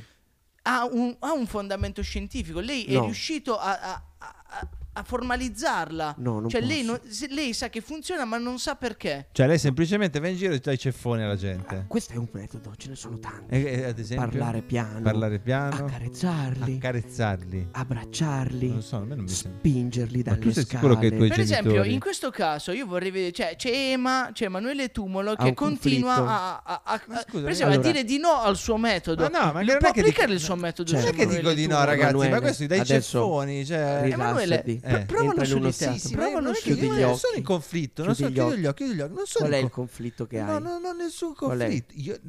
Ha 0.63 0.85
un, 0.85 1.15
ha 1.19 1.33
un 1.33 1.47
fondamento 1.47 2.01
scientifico. 2.03 2.59
Lei 2.59 2.85
è 2.85 2.93
No. 2.93 3.05
riuscito 3.05 3.57
a, 3.57 3.79
a- 3.79 4.03
a- 4.19 4.69
a 4.93 5.03
formalizzarla. 5.03 6.15
No, 6.17 6.39
non 6.39 6.49
cioè, 6.49 6.61
lei, 6.61 6.83
non- 6.83 6.99
lei 7.29 7.53
sa 7.53 7.69
che 7.69 7.81
funziona, 7.81 8.25
ma 8.25 8.37
non 8.37 8.59
sa 8.59 8.75
perché. 8.75 9.27
Cioè, 9.31 9.47
lei 9.47 9.57
semplicemente 9.57 10.19
va 10.19 10.27
in 10.27 10.35
giro 10.35 10.53
e 10.53 10.59
dà 10.59 10.71
i 10.71 10.77
ceffoni 10.77 11.23
alla 11.23 11.35
gente. 11.37 11.85
Questo 11.87 12.13
è 12.13 12.17
un 12.17 12.27
metodo, 12.31 12.73
ce 12.77 12.89
ne 12.89 12.95
sono 12.95 13.17
tanti. 13.19 13.53
E, 13.55 13.63
e, 13.63 13.83
ad 13.85 13.99
esempio, 13.99 14.27
Parlare 14.27 14.61
piano. 14.61 15.01
parlare 15.01 15.39
piano, 15.39 15.85
Accarezzarli. 15.85 16.75
accarezzarli. 16.75 17.67
abbracciarli. 17.71 18.69
Non 18.69 18.81
so, 18.81 18.97
a 18.97 18.99
me 19.05 19.15
non. 19.15 19.27
Spingerli 19.27 20.17
Ma 20.17 20.23
dalle 20.31 20.39
tu 20.39 20.51
sei 20.51 20.63
scale. 20.63 20.79
sicuro 20.81 20.99
che 20.99 21.05
i 21.07 21.15
tuoi 21.15 21.27
Per 21.29 21.39
esempio, 21.39 21.69
genitori- 21.71 21.93
in 21.93 21.99
questo 21.99 22.29
caso 22.31 22.71
io 22.71 22.85
vorrei 22.85 23.11
vedere, 23.11 23.31
cioè 23.31 23.55
c'è 23.55 23.69
Ema, 23.71 24.29
c'è 24.33 24.45
Emanuele 24.45 24.89
Tumolo 24.91 25.35
che 25.35 25.53
continua 25.53 26.15
conflitto. 26.15 26.31
a, 26.31 26.61
a- 26.65 26.81
a- 26.83 27.01
Ma 27.07 27.19
scusa, 27.21 27.41
per 27.43 27.51
esempio, 27.51 27.75
allora- 27.75 27.89
a 27.89 27.91
dire 27.93 28.03
di 28.03 28.17
no 28.19 28.29
al 28.41 28.57
suo 28.57 28.77
metodo. 28.77 29.29
Ma 29.29 29.39
no, 29.45 29.51
ma 29.53 29.59
Lui 29.61 29.67
non 29.69 29.77
può 29.77 29.87
è 29.89 29.91
che 29.91 30.01
dico- 30.01 30.07
applicare 30.09 30.33
il 30.33 30.39
suo 30.39 30.55
metodo. 30.55 30.89
Certo. 30.89 31.05
Non 31.05 31.15
è 31.15 31.17
che 31.27 31.35
dico 31.37 31.53
di 31.53 31.67
no, 31.67 31.83
ragazzi, 31.83 32.29
ma 32.29 32.41
questo 32.41 32.65
dai 32.67 32.85
ceffoni. 32.85 33.65
Cioè... 33.65 34.01
Emanuele, 34.11 34.63
Rilassati. 34.81 35.05
pr- 35.05 35.05
provalo 35.05 35.29
Entra 35.29 35.43
in 35.43 35.49
su 35.49 35.59
di 35.59 35.93
te. 35.93 35.99
Sì, 35.99 36.15
ma 36.15 36.21
provalo 36.21 36.45
non 36.45 36.53
chiudi 36.53 36.81
gli 36.81 36.85
non 36.87 37.03
occhi. 37.03 37.19
sono 37.19 37.35
in 37.37 37.43
conflitto, 37.43 38.03
non 38.03 38.15
so, 38.15 38.21
Chiudi 38.25 38.33
gli 38.33 38.35
chiudo 38.43 38.55
gli 38.57 38.65
occhi. 38.65 38.83
chiudo 38.83 38.93
gli 38.95 39.01
occhi, 39.01 39.13
non 39.15 39.25
sono 39.25 39.45
Qual 39.47 39.57
è 39.59 39.63
il 39.63 39.69
con- 39.69 39.85
conflitto 39.85 40.27
che 40.27 40.41
No, 40.41 40.51
hai? 40.55 40.61
no, 40.61 40.69
non 40.69 40.85
ho 40.85 40.93
nessun 40.93 41.33
conflitto. 41.35 41.93
Io... 41.97 42.19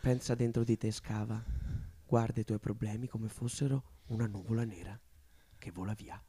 Pensa 0.00 0.34
dentro 0.34 0.64
di 0.64 0.76
te, 0.76 0.90
scava. 0.90 1.42
Guarda 2.06 2.40
i 2.40 2.44
tuoi 2.44 2.58
problemi 2.58 3.08
come 3.08 3.28
fossero 3.28 3.82
una 4.08 4.26
nuvola 4.26 4.64
nera 4.64 4.98
che 5.58 5.70
vola 5.70 5.94
via. 5.94 6.22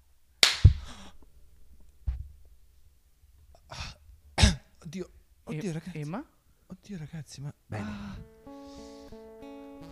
Oddio, 4.84 5.10
oddio, 5.44 5.70
E- 5.70 5.74
ragazzi. 5.74 5.98
Ema? 6.00 6.24
Oddio, 6.68 6.98
ragazzi, 6.98 7.42
ma. 7.42 7.54
Bene. 7.66 7.84
Ah. 7.84 8.18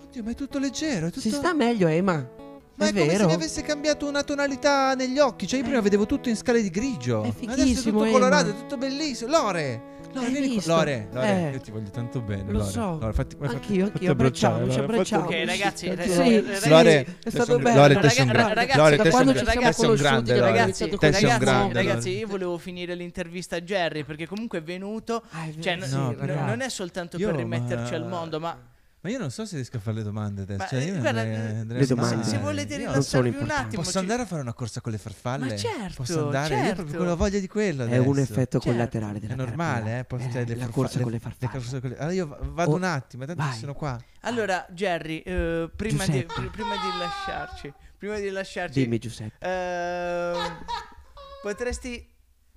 Oddio, 0.03 0.23
ma 0.23 0.31
è 0.31 0.35
tutto 0.35 0.59
leggero. 0.59 1.07
È 1.07 1.09
tutto... 1.09 1.21
Si 1.21 1.31
sta 1.31 1.53
meglio, 1.53 1.87
Ema. 1.87 2.41
Ma 2.75 2.85
è, 2.85 2.89
è, 2.89 2.91
come 2.93 3.05
vero. 3.05 3.19
se 3.19 3.25
mi 3.25 3.33
avesse 3.33 3.61
cambiato 3.61 4.07
una 4.07 4.23
tonalità 4.23 4.93
negli 4.95 5.19
occhi. 5.19 5.45
Cioè, 5.47 5.59
io 5.59 5.65
prima 5.65 5.81
vedevo 5.81 6.05
tutto 6.05 6.29
in 6.29 6.35
scale 6.35 6.61
di 6.61 6.69
grigio. 6.69 7.23
È 7.23 7.27
Adesso 7.27 7.39
è 7.39 7.55
fighissimo, 7.55 7.91
tutto 7.99 8.03
Emma. 8.05 8.11
colorato, 8.13 8.49
è 8.49 8.53
tutto 8.55 8.77
bellissimo. 8.77 9.29
Lore! 9.31 9.91
Lore, 10.13 10.29
vieni 10.29 10.45
qua. 10.45 10.55
visto? 10.55 10.75
Lore, 10.75 11.07
Lore, 11.11 11.27
Eh. 11.27 11.49
io 11.53 11.59
ti 11.59 11.71
voglio 11.71 11.89
tanto 11.89 12.21
bene. 12.21 12.43
Lo 12.51 12.59
Lore. 12.59 12.69
so. 12.71 12.97
Lore, 12.99 13.13
fatti, 13.13 13.35
fatti- 13.35 13.53
Anch'io, 13.55 13.85
fatti 13.85 13.95
anch'io. 13.97 14.11
Abbracciamoci, 14.11 14.59
Lore, 14.65 14.73
fatti 14.73 14.89
abbracciamo. 14.91 15.23
Ok, 15.25 15.31
ragazzi, 15.45 15.87
Sì, 15.89 15.95
ra- 15.95 16.03
sì. 16.03 16.09
ragazzi, 16.43 16.69
Lore, 16.69 17.05
è 17.23 17.29
stato 17.31 17.57
bello. 17.59 17.79
Lore, 17.79 17.99
te 17.99 18.09
sei 18.09 18.21
un 18.21 18.27
ra- 18.27 18.33
grande. 18.33 18.53
ragazzi, 18.53 18.77
Lore, 18.77 18.95
da 18.95 19.03
te 19.03 19.09
sei 19.09 19.19
un 19.19 19.25
quando 19.25 19.33
grande. 19.95 20.39
Ragazzi, 20.39 20.89
ragazzi, 20.99 21.73
ragazzi, 21.73 22.09
io 22.17 22.27
volevo 22.27 22.57
finire 22.59 22.93
l'intervista 22.93 23.55
a 23.55 23.61
Jerry 23.61 24.03
perché 24.03 24.27
comunque 24.27 24.59
è 24.59 24.61
venuto. 24.61 25.23
Ah, 25.31 25.47
Cioè, 25.59 25.77
ragazzi. 25.79 25.95
non 25.95 26.61
è 26.61 26.69
soltanto 26.69 27.17
per 27.17 27.33
rimetterci 27.35 27.95
al 27.95 28.05
mondo, 28.07 28.39
ma 28.39 28.55
Ma 29.03 29.09
io 29.09 29.17
non 29.19 29.31
so 29.31 29.45
se 29.45 29.55
riesco 29.55 29.75
a 29.75 29.79
fare 29.81 29.97
le 29.97 30.03
domande 30.03 30.43
adesso. 30.43 30.59
Ma, 30.59 30.67
Cioè, 30.67 30.79
eh, 30.79 30.83
io 30.85 30.97
guarda, 30.97 31.19
andrei- 31.19 31.35
eh, 31.35 31.57
andrei 31.59 31.79
le 31.81 31.85
domande 31.87 32.15
fare- 32.23 32.27
Se 32.29 32.37
volete 32.37 32.75
Io- 32.75 32.91
non 32.93 33.03
sono 33.03 33.23
rilassarvi 33.23 33.27
un 33.27 33.33
importanti. 33.33 33.65
attimo, 33.65 33.81
Posso 33.81 33.91
ci- 33.91 33.97
andare 33.97 34.21
a 34.21 34.25
fare 34.25 34.41
una 34.41 34.53
corsa 34.53 34.79
con 34.81 34.91
le 34.93 34.97
farfalle? 34.97 35.45
Ma 35.45 35.55
certo, 35.57 35.93
Posso 35.97 36.23
andare? 36.23 36.55
Io 36.55 36.61
certo. 36.61 36.75
proprio 36.75 36.95
quello 36.97 37.11
ho 37.11 37.15
voglia 37.17 37.39
di 37.39 37.47
quello. 37.47 37.83
È 37.83 37.85
adesso. 37.87 38.09
un 38.09 38.17
effetto 38.19 38.59
Certo. 38.59 38.69
collaterale 38.71 39.17
È 39.17 39.19
della 39.19 39.35
normale, 39.35 39.83
terapia. 39.83 39.99
eh? 39.99 40.03
Posso, 40.05 40.25
Eh, 40.27 40.31
cioè, 40.31 40.45
le 40.45 40.55
la 40.55 40.67
corsa 40.69 40.97
le- 40.97 41.03
con 41.03 41.11
le 41.11 41.17
le 41.17 41.23
farfalle. 41.37 41.79
con 41.81 41.89
le- 41.89 41.97
Allora 41.97 42.13
io 42.13 42.27
va- 42.27 42.37
vado 42.41 42.71
Oh, 42.71 42.75
un 42.75 42.83
attimo, 42.83 43.25
tanto 43.25 43.43
vai. 43.43 43.57
sono 43.57 43.73
qua. 43.73 43.99
Allora, 44.21 44.65
Jerry, 44.69 45.19
eh, 45.19 45.69
prima, 45.75 46.05
di, 46.07 46.23
pr- 46.23 46.49
prima 46.49 46.71
di 46.75 46.97
lasciarci, 46.97 47.73
prima 47.97 48.17
di 48.19 48.29
lasciarci, 48.29 48.79
Dimmi 48.83 48.99
Giuseppe. 48.99 49.35
ehm, 49.45 50.65
potresti 51.41 52.09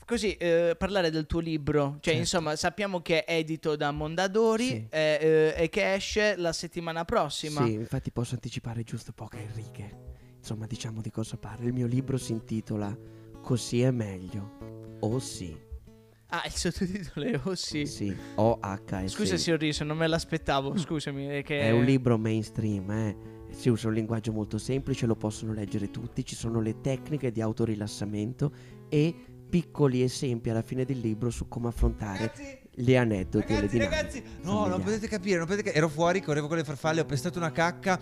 così 0.06 0.34
eh, 0.36 0.74
parlare 0.78 1.10
del 1.10 1.26
tuo 1.26 1.40
libro? 1.40 1.98
Cioè, 2.00 2.14
Certo. 2.14 2.18
insomma, 2.20 2.56
sappiamo 2.56 3.02
che 3.02 3.24
è 3.24 3.34
edito 3.36 3.76
da 3.76 3.90
Mondadori 3.90 4.66
Sì. 4.68 4.86
eh, 4.88 5.18
eh, 5.20 5.62
e 5.64 5.68
che 5.68 5.94
esce 5.94 6.36
la 6.36 6.52
settimana 6.52 7.04
prossima. 7.04 7.66
Sì, 7.66 7.72
infatti 7.74 8.10
posso 8.10 8.34
anticipare 8.34 8.82
giusto 8.84 9.12
poche 9.12 9.46
righe. 9.54 10.14
Insomma, 10.38 10.66
diciamo 10.66 11.00
di 11.00 11.10
cosa 11.10 11.36
parla. 11.36 11.66
Il 11.66 11.72
mio 11.74 11.86
libro 11.86 12.16
si 12.16 12.32
intitola 12.32 12.96
Così 13.42 13.82
è 13.82 13.90
meglio. 13.90 14.96
O 15.00 15.18
sì. 15.18 15.56
Ah, 16.28 16.42
il 16.46 16.52
sottotitolo 16.52 17.26
è 17.26 17.40
Oh 17.44 17.54
sì. 17.54 17.86
Sì, 17.86 18.16
O 18.36 18.58
H 18.60 19.06
S. 19.06 19.12
Scusa 19.12 19.36
se 19.36 19.52
ho 19.52 19.56
riso, 19.56 19.84
non 19.84 19.96
me 19.96 20.06
l'aspettavo, 20.08 20.76
scusami. 20.76 21.26
È, 21.26 21.42
che... 21.42 21.60
È 21.60 21.70
un 21.70 21.84
libro 21.84 22.18
mainstream, 22.18 22.90
eh. 22.90 23.16
Si 23.50 23.68
usa 23.68 23.86
un 23.86 23.94
linguaggio 23.94 24.32
molto 24.32 24.58
semplice, 24.58 25.06
lo 25.06 25.14
possono 25.14 25.52
leggere 25.52 25.90
tutti, 25.92 26.24
ci 26.24 26.34
sono 26.34 26.60
le 26.60 26.80
tecniche 26.80 27.30
di 27.30 27.40
autorilassamento 27.40 28.52
e 28.88 29.14
piccoli 29.48 30.02
esempi 30.02 30.50
alla 30.50 30.62
fine 30.62 30.84
del 30.84 30.98
libro 30.98 31.30
su 31.30 31.48
come 31.48 31.68
affrontare 31.68 32.32
aneddoti 32.96 33.52
e 33.52 33.54
le 33.54 33.60
Ragazzi, 33.60 33.72
dinamiche. 33.78 33.78
ragazzi, 33.96 34.22
no, 34.42 34.66
non 34.66 34.82
potete 34.82 35.08
capire, 35.08 35.38
non 35.38 35.46
potete 35.46 35.70
ca- 35.70 35.76
Ero 35.76 35.88
fuori, 35.88 36.20
correvo 36.20 36.46
con 36.48 36.56
le 36.58 36.64
farfalle, 36.64 37.00
ho 37.00 37.04
pestato 37.06 37.38
una 37.38 37.50
cacca. 37.52 37.98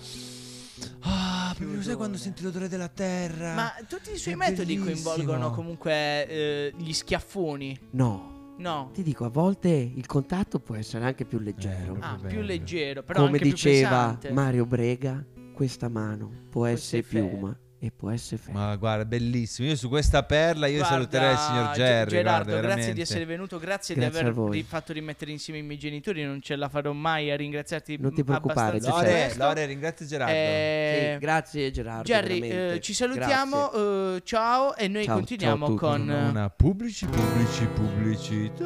Ah, 1.00 1.54
proprio 1.56 1.80
sai 1.82 1.94
quando 1.94 2.16
senti 2.18 2.42
l'odore 2.42 2.68
della 2.68 2.88
terra. 2.88 3.54
Ma 3.54 3.72
tutti 3.88 4.10
i 4.12 4.16
suoi 4.16 4.34
È 4.34 4.36
metodi 4.36 4.76
bellissimo. 4.76 4.84
coinvolgono 5.12 5.50
comunque 5.52 6.26
eh, 6.26 6.72
gli 6.76 6.92
schiaffoni. 6.92 7.78
No, 7.90 8.54
No. 8.58 8.90
ti 8.92 9.02
dico, 9.02 9.24
a 9.24 9.28
volte 9.28 9.68
il 9.68 10.06
contatto 10.06 10.58
può 10.58 10.74
essere 10.74 11.04
anche 11.04 11.24
più 11.24 11.38
leggero. 11.38 11.94
Eh, 11.94 11.98
Ah, 12.00 12.16
più 12.18 12.28
bello. 12.28 12.42
leggero, 12.42 13.02
però 13.02 13.26
come 13.26 13.38
diceva. 13.38 14.18
Mario 14.32 14.66
Brega, 14.66 15.24
questa 15.52 15.88
mano 15.88 16.30
può 16.50 16.66
essere 16.66 17.02
essere 17.02 17.26
piuma 17.28 17.56
e 17.84 17.90
può 17.90 18.08
essere 18.10 18.40
ferro. 18.40 18.56
Ma 18.58 18.74
guarda, 18.76 19.04
bellissimo. 19.04 19.68
Io 19.68 19.76
su 19.76 19.90
questa 19.90 20.22
perla 20.22 20.66
io 20.68 20.78
Guarda, 20.78 20.94
saluterei 20.94 21.32
il 21.32 21.38
signor 21.38 21.70
Ge- 21.72 21.82
Jerry. 21.82 22.10
Gerardo, 22.10 22.50
guarda, 22.52 22.66
grazie 22.68 22.92
di 22.94 23.00
essere 23.02 23.26
venuto, 23.26 23.58
grazie, 23.58 23.94
Grazie 23.94 24.22
di 24.22 24.28
aver 24.28 24.64
fatto 24.64 24.94
rimettere 24.94 25.30
insieme 25.30 25.58
i 25.58 25.62
miei 25.62 25.78
genitori. 25.78 26.24
Non 26.24 26.40
ce 26.40 26.56
la 26.56 26.70
farò 26.70 26.92
mai 26.92 27.30
a 27.30 27.36
ringraziarti. 27.36 27.98
Non 28.00 28.14
ti 28.14 28.24
preoccupare. 28.24 28.80
Lore. 28.80 29.34
Lore, 29.36 29.66
ringrazio 29.66 30.06
Gerardo. 30.06 30.32
Eh, 30.34 31.10
Sì, 31.12 31.18
grazie 31.18 31.70
Gerardo. 31.70 32.02
Jerry, 32.04 32.40
veramente. 32.40 32.74
eh, 32.76 32.80
ci 32.80 32.94
salutiamo. 32.94 33.72
Eh, 33.72 34.22
ciao, 34.24 34.74
e 34.76 34.88
noi 34.88 35.04
Ciao, 35.04 35.16
continuiamo 35.16 35.66
ciao 35.66 35.74
con. 35.76 36.08
Una, 36.08 36.48
pubblici, 36.48 37.04
pubblici, 37.06 37.66
pubblicità. 37.66 38.64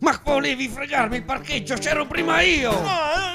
Ma 0.00 0.20
volevi 0.24 0.68
fregarmi 0.68 1.16
il 1.16 1.24
parcheggio? 1.24 1.74
C'ero 1.74 2.06
prima 2.06 2.40
io! 2.40 2.70
No, 2.70 2.78
non 2.78 3.27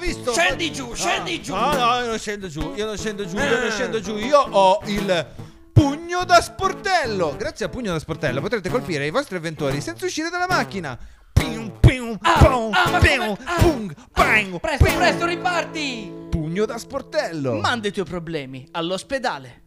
visto. 0.00 0.32
Scendi 0.32 0.72
giù, 0.72 0.92
scendi 0.94 1.40
giù! 1.40 1.54
No, 1.54 1.72
no, 1.72 1.98
io 2.00 2.06
non 2.06 2.18
scendo 2.18 2.48
giù, 2.48 2.72
io 2.74 2.86
non 2.86 2.96
scendo 2.96 3.24
giù, 3.26 3.36
io 3.36 3.56
non 3.58 3.66
Eh. 3.66 3.70
scendo 3.70 4.00
giù. 4.00 4.16
Io 4.16 4.38
ho 4.40 4.80
il 4.86 5.26
pugno 5.72 6.24
da 6.24 6.40
sportello. 6.40 7.36
Grazie 7.36 7.66
al 7.66 7.70
pugno 7.70 7.92
da 7.92 7.98
sportello 7.98 8.40
potrete 8.40 8.68
colpire 8.68 9.06
i 9.06 9.10
vostri 9.10 9.36
avventori 9.36 9.80
senza 9.80 10.04
uscire 10.06 10.28
dalla 10.30 10.46
macchina. 10.48 10.98
Pium, 11.32 11.78
pium, 11.80 12.18
pum, 12.18 12.70
ah, 12.72 12.98
pium, 12.98 13.36
ah. 13.44 13.54
pung, 13.60 13.94
bang, 14.12 14.60
Presto, 14.60 14.84
presto, 14.84 15.26
riparti! 15.26 16.12
Pugno 16.28 16.64
da 16.66 16.76
sportello. 16.76 17.54
Manda 17.54 17.88
i 17.88 17.92
tuoi 17.92 18.04
problemi 18.04 18.66
all'ospedale. 18.72 19.62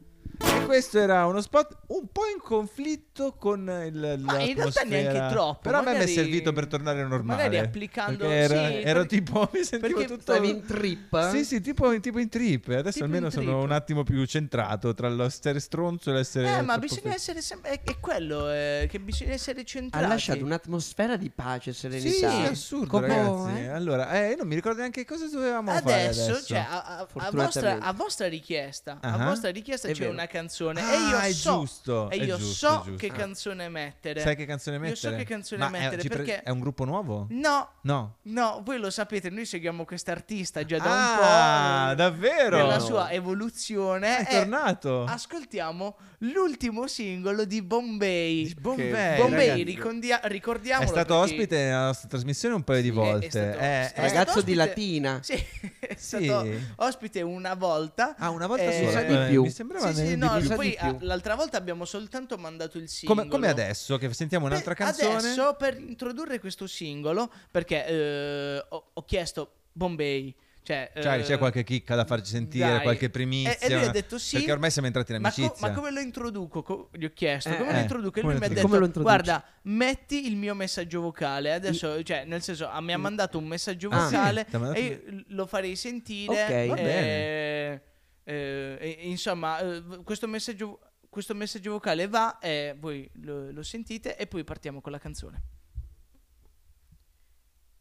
Questo 0.66 1.00
era 1.00 1.26
uno 1.26 1.42
spot 1.42 1.78
un 1.88 2.08
po' 2.12 2.26
in 2.34 2.40
conflitto 2.42 3.34
con 3.34 3.60
il 3.86 4.16
Ma 4.20 4.40
in 4.40 4.56
realtà 4.56 4.84
neanche 4.84 5.34
troppo, 5.34 5.60
Però 5.62 5.78
a 5.80 5.82
me 5.82 5.86
mi 5.92 5.96
è 5.96 6.00
magari- 6.00 6.14
servito 6.14 6.54
per 6.54 6.68
tornare 6.68 7.02
normale. 7.06 7.44
magari 7.44 7.58
applicando- 7.60 8.26
era- 8.26 8.68
sì, 8.68 8.82
ero 8.82 9.00
perché- 9.02 9.16
tipo 9.18 9.50
mi 9.54 9.64
sentivo 9.64 9.94
perché 10.00 10.08
tutto 10.14 10.32
Stavi 10.34 10.50
in 10.50 10.66
trip? 10.66 11.30
Sì, 11.32 11.44
sì, 11.46 11.62
tipo, 11.62 12.00
tipo 12.00 12.20
in 12.20 12.30
trip. 12.30 12.68
Adesso 12.70 12.92
Tipo 12.92 13.06
almeno 13.06 13.30
sono 13.30 13.44
trip. 13.52 13.58
un 13.64 13.72
attimo 13.72 14.04
più 14.04 14.24
centrato 14.26 14.94
tra 14.94 15.10
l'essere 15.10 15.60
stronzo 15.60 16.10
e 16.10 16.14
l'essere. 16.14 16.58
Eh, 16.58 16.62
ma 16.62 16.78
bisogna 16.78 17.10
fe- 17.12 17.16
essere 17.16 17.42
sempre. 17.42 17.72
È, 17.72 17.82
è 17.84 18.00
quello, 18.00 18.50
eh, 18.52 18.88
che 18.90 19.00
bisogna 19.00 19.32
essere 19.34 19.62
Ha 19.62 19.64
centrati. 19.66 20.08
lasciato 20.08 20.44
un'atmosfera 20.44 21.16
di 21.18 21.30
pace 21.30 21.70
e 21.72 21.74
Sì, 21.74 21.80
serenità. 21.90 22.32
è 22.44 22.46
assurdo, 22.48 22.88
Come- 22.88 23.08
ragazzi. 23.08 23.60
eh? 23.62 23.68
Allora, 23.68 24.12
eh, 24.12 24.30
io 24.32 24.36
non 24.38 24.48
mi 24.48 24.56
ricordo 24.56 24.80
neanche 24.80 25.06
cosa 25.06 25.28
dovevamo 25.28 25.72
fare 25.72 25.80
Adesso, 26.06 26.24
adesso. 26.32 26.46
cioè, 26.46 26.58
a, 26.70 26.84
a- 26.84 27.08
a 27.16 27.32
vostra, 27.32 27.80
a 27.80 27.94
vostra 27.94 28.28
richiesta, 28.28 28.98
Ah. 29.02 29.14
a 29.14 29.26
vostra 29.28 29.50
richiesta 29.52 29.88
È 29.88 29.92
c'è 29.92 30.00
vero. 30.02 30.12
una 30.12 30.26
canzone 30.28 30.52
Ah, 30.62 30.94
e 30.94 30.98
io 31.10 31.18
è 31.20 31.32
so, 31.32 31.60
giusto, 31.60 32.10
e 32.10 32.18
è 32.18 32.24
io 32.24 32.38
giusto, 32.38 32.68
so 32.68 32.74
è 32.82 32.84
giusto. 32.86 32.96
che 32.96 33.08
Ah. 33.08 33.14
canzone 33.14 33.70
mettere. 33.70 34.22
Sai 34.22 34.36
che 34.36 34.46
canzone 34.46 34.76
Io 34.78 34.82
mettere? 34.84 35.00
so 35.12 35.16
che 35.18 35.24
canzone 35.24 35.62
Ma 35.62 35.68
è- 35.68 35.72
mettere, 35.82 35.96
pre- 36.08 36.10
perché- 36.18 36.44
è 36.44 36.50
un 36.50 36.60
gruppo 36.60 36.86
nuovo? 36.86 37.28
No, 37.30 37.70
No. 37.82 38.16
no, 38.24 38.62
voi 38.64 38.78
lo 38.80 38.90
sapete, 38.90 39.30
noi 39.30 39.46
seguiamo 39.46 39.86
quest'artista 39.86 40.64
già 40.66 40.78
da 40.78 40.84
Ah, 40.86 41.84
un 41.84 41.90
po'. 41.90 41.96
davvero? 41.96 42.58
Nella 42.58 42.80
sua 42.80 43.12
evoluzione. 43.12 44.18
È 44.26 44.36
e 44.36 44.40
tornato. 44.40 45.04
Ascoltiamo 45.06 45.96
l'ultimo 46.32 46.88
singolo 46.88 47.46
di 47.46 47.62
Bombay. 47.62 48.46
Di 48.46 48.54
Bombay, 48.60 49.18
Bombay, 49.18 49.64
ricordia- 49.64 50.20
ricordiamolo. 50.24 50.88
È 50.88 50.92
stato 50.92 51.20
perché- 51.20 51.34
ospite 51.34 51.58
nella 51.58 51.86
nostra 51.86 52.08
trasmissione 52.10 52.56
un 52.56 52.64
paio 52.64 52.82
di 52.82 52.88
Sì, 52.88 52.94
è- 52.94 52.96
volte. 52.96 53.26
è 53.26 53.30
stato- 53.30 53.58
Eh, 53.58 53.60
è 53.60 53.82
eh, 53.82 53.88
stato 53.88 54.02
Ragazzo 54.02 54.42
di 54.42 54.52
ospite- 54.52 54.56
Latina. 54.56 55.20
Sì, 55.24 55.34
è 55.34 55.96
Sì. 55.98 56.24
stato 56.26 56.48
ospite 56.78 57.22
una 57.22 57.54
volta. 57.56 58.16
Ah, 58.18 58.30
una 58.30 58.48
volta 58.48 58.64
Eh, 58.64 58.78
sola. 58.78 58.92
sa 58.92 59.02
di 59.02 59.14
Eh, 59.14 59.28
più. 59.30 59.42
Mi 59.44 59.50
sembrava 59.52 59.94
Sì, 59.94 60.06
sì, 60.08 60.16
no, 60.16 60.40
di 60.40 60.48
più. 60.48 60.56
poi 60.56 60.70
di 60.70 60.76
ah, 60.80 60.96
l'altra 61.02 61.36
volta 61.36 61.58
abbiamo 61.58 61.86
soltanto 61.86 62.38
mandato 62.38 62.78
il 62.78 62.88
singolo. 62.90 63.20
Come, 63.22 63.32
come 63.32 63.48
adesso 63.50 63.98
che 63.98 64.14
sentiamo 64.14 64.46
un'altra 64.46 64.74
Per- 64.74 64.86
canzone? 64.86 65.16
Adesso 65.18 65.56
per 65.58 65.78
introdurre 65.80 66.40
questo 66.40 66.68
singolo, 66.68 67.32
perché 67.52 67.86
eh, 67.86 68.66
ho, 68.70 68.90
ho 68.94 69.04
chiesto 69.04 69.52
Bombay. 69.74 70.34
Cioè, 70.64 70.92
Cioè, 70.96 71.18
eh, 71.20 71.24
c'è 71.24 71.38
qualche 71.38 71.64
chicca 71.64 71.94
da 71.96 72.06
farci 72.06 72.32
sentire, 72.32 72.68
dai. 72.70 72.82
qualche 72.84 73.10
primizia. 73.10 73.58
E, 73.58 73.66
e 73.66 73.76
lui 73.76 73.84
ha 73.84 73.92
detto 73.92 74.18
sì. 74.18 74.38
Perché 74.38 74.52
ormai 74.54 74.72
siamo 74.72 74.88
entrati 74.88 75.14
in 75.14 75.22
ma, 75.22 75.30
co- 75.30 75.42
amicizia. 75.42 75.68
ma 75.68 75.74
come 75.74 75.92
lo 75.92 76.00
introduco? 76.00 76.64
Co- 76.64 76.90
gli 76.94 77.04
ho 77.04 77.12
chiesto 77.14 77.50
Eh, 77.50 77.58
come 77.58 77.70
eh, 77.70 77.74
lo 77.74 77.80
introduco 77.80 78.20
e 78.20 78.22
lui 78.22 78.38
mi 78.38 78.46
ha 78.46 78.48
detto 78.48 79.02
guarda 79.02 79.44
metti 79.64 80.26
il 80.28 80.38
mio 80.38 80.56
messaggio 80.56 81.02
vocale 81.02 81.52
adesso 81.54 82.02
cioè 82.04 82.24
nel 82.26 82.42
senso 82.42 82.70
mi 82.80 82.94
ha 82.94 82.98
mandato 82.98 83.38
un 83.38 83.46
messaggio 83.46 83.90
Ah, 83.90 84.06
vocale 84.06 84.46
sì, 84.50 84.56
e 84.76 84.82
io 84.86 85.24
lo 85.28 85.46
farei 85.46 85.76
sentire 85.76 86.32
Ok, 86.44 86.68
va 86.70 86.76
eh, 86.78 87.82
eh, 88.24 88.78
e- 88.80 88.98
insomma 89.02 89.60
eh, 89.60 89.84
questo 90.04 90.28
messaggio 90.28 90.80
questo 91.10 91.34
messaggio 91.36 91.72
vocale 91.72 92.08
va 92.08 92.40
e 92.40 92.76
voi 92.80 93.10
lo, 93.22 93.52
lo 93.52 93.64
sentite 93.64 94.16
e 94.18 94.28
poi 94.28 94.44
partiamo 94.44 94.82
con 94.82 94.92
la 94.92 95.00
canzone 95.00 95.42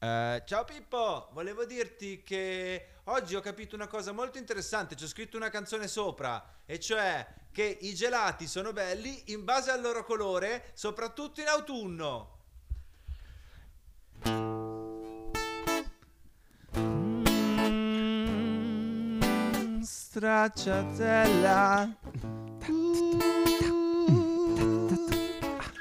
Eh, 0.04 0.42
ciao 0.46 0.64
Pippo, 0.64 1.28
volevo 1.30 1.64
dirti 1.64 2.24
che 2.24 2.86
oggi 3.04 3.36
ho 3.36 3.40
capito 3.40 3.76
una 3.76 3.86
cosa 3.86 4.10
molto 4.10 4.36
interessante, 4.36 4.96
ci 4.96 5.04
ho 5.04 5.06
scritto 5.06 5.36
una 5.36 5.48
canzone 5.48 5.86
sopra, 5.86 6.44
e 6.66 6.80
cioè 6.80 7.24
che 7.52 7.78
i 7.82 7.94
gelati 7.94 8.48
sono 8.48 8.72
belli 8.72 9.22
in 9.26 9.44
base 9.44 9.70
al 9.70 9.80
loro 9.80 10.02
colore, 10.02 10.72
soprattutto 10.74 11.40
in 11.40 11.46
autunno. 11.46 12.38
Mm, 16.76 17.62
stracciatella. 19.82 21.96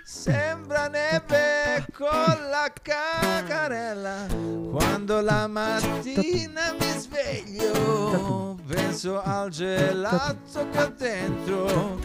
Sembra 0.03 0.87
neve 0.89 1.60
con 2.01 2.49
la 2.49 2.67
cacarella. 2.81 4.25
Quando 4.71 5.21
la 5.21 5.45
mattina 5.45 6.73
mi 6.79 6.91
sveglio, 6.97 8.57
penso 8.67 9.21
al 9.21 9.51
gelato 9.51 10.67
che 10.71 10.81
ho 10.81 10.93
dentro. 10.97 11.99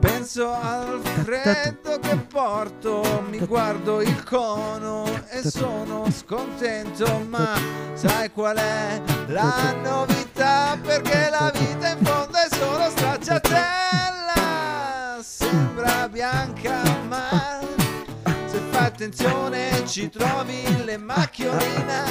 Penso 0.00 0.50
al 0.52 1.00
freddo 1.22 2.00
che 2.00 2.16
porto, 2.16 3.22
mi 3.28 3.38
guardo 3.38 4.00
il 4.00 4.24
cono 4.24 5.04
e 5.28 5.48
sono 5.48 6.10
scontento, 6.10 7.24
ma 7.28 7.56
sai 7.94 8.32
qual 8.32 8.56
è 8.56 9.00
la 9.26 9.72
novità? 9.82 10.76
Perché 10.82 11.28
la 11.30 11.52
vita 11.54 11.90
in 11.90 12.04
fondo 12.04 12.36
è 12.38 12.48
solo 12.54 12.90
stracciatella, 12.90 14.34
sembra 15.20 16.08
bianca 16.08 16.97
attenzione 18.98 19.86
ci 19.86 20.10
trovi 20.10 20.84
le 20.84 20.96
macchioline, 20.96 22.02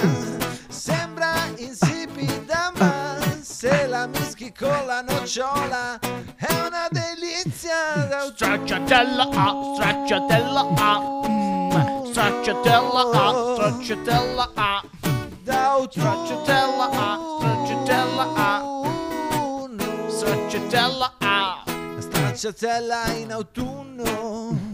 sembra 0.70 1.34
insipida 1.58 2.72
ma 2.77 3.17
se 3.41 3.88
la 3.88 4.08
mischi 4.08 4.53
con 4.58 4.86
la 4.86 5.01
nocciola 5.01 6.00
è 6.00 6.53
una 6.65 6.88
delizia. 6.89 8.32
Stracciatella 8.34 9.27
ah 9.34 9.74
stracciatella 9.75 10.67
ah 10.77 11.27
mm, 11.27 12.06
Stracciatella 12.06 13.01
A, 13.12 13.53
stracciatella 13.53 14.51
A, 14.56 14.84
stracciatella 15.44 16.88
A, 16.88 17.20
stracciatella 17.38 18.34
A, 18.34 18.62
stracciatella 20.08 21.13
A. 21.17 21.63
La 21.67 22.01
stracciatella 22.01 23.12
in 23.12 23.34
autunno 23.34 24.66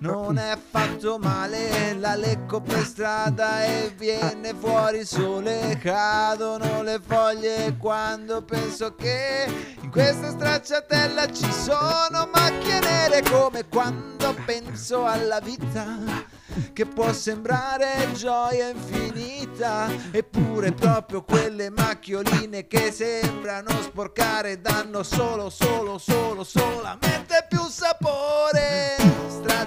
non 0.00 0.38
è 0.38 0.48
affatto 0.48 1.18
male, 1.18 1.94
la 1.94 2.14
lecco 2.14 2.60
per 2.60 2.84
strada 2.84 3.64
e 3.64 3.92
viene 3.96 4.54
fuori 4.54 4.98
il 4.98 5.06
sole, 5.06 5.78
cadono 5.80 6.82
le 6.82 7.00
foglie 7.04 7.76
quando 7.78 8.42
penso 8.42 8.94
che 8.94 9.74
in 9.80 9.90
questa 9.90 10.30
stracciatella 10.30 11.30
ci 11.30 11.50
sono 11.52 12.28
macchie 12.32 12.80
nere 12.80 13.22
come 13.22 13.68
quando 13.68 14.34
penso 14.44 15.04
alla 15.04 15.40
vita 15.40 16.40
che 16.72 16.86
può 16.86 17.12
sembrare 17.12 18.10
gioia 18.12 18.68
infinita, 18.68 19.88
eppure 20.10 20.72
proprio 20.72 21.22
quelle 21.22 21.70
macchioline 21.70 22.66
che 22.66 22.90
sembrano 22.92 23.70
sporcare 23.82 24.60
danno 24.60 25.02
solo, 25.02 25.48
solo, 25.48 25.98
solo, 25.98 26.44
solamente 26.44 27.46
più 27.48 27.60
sapore. 27.68 29.21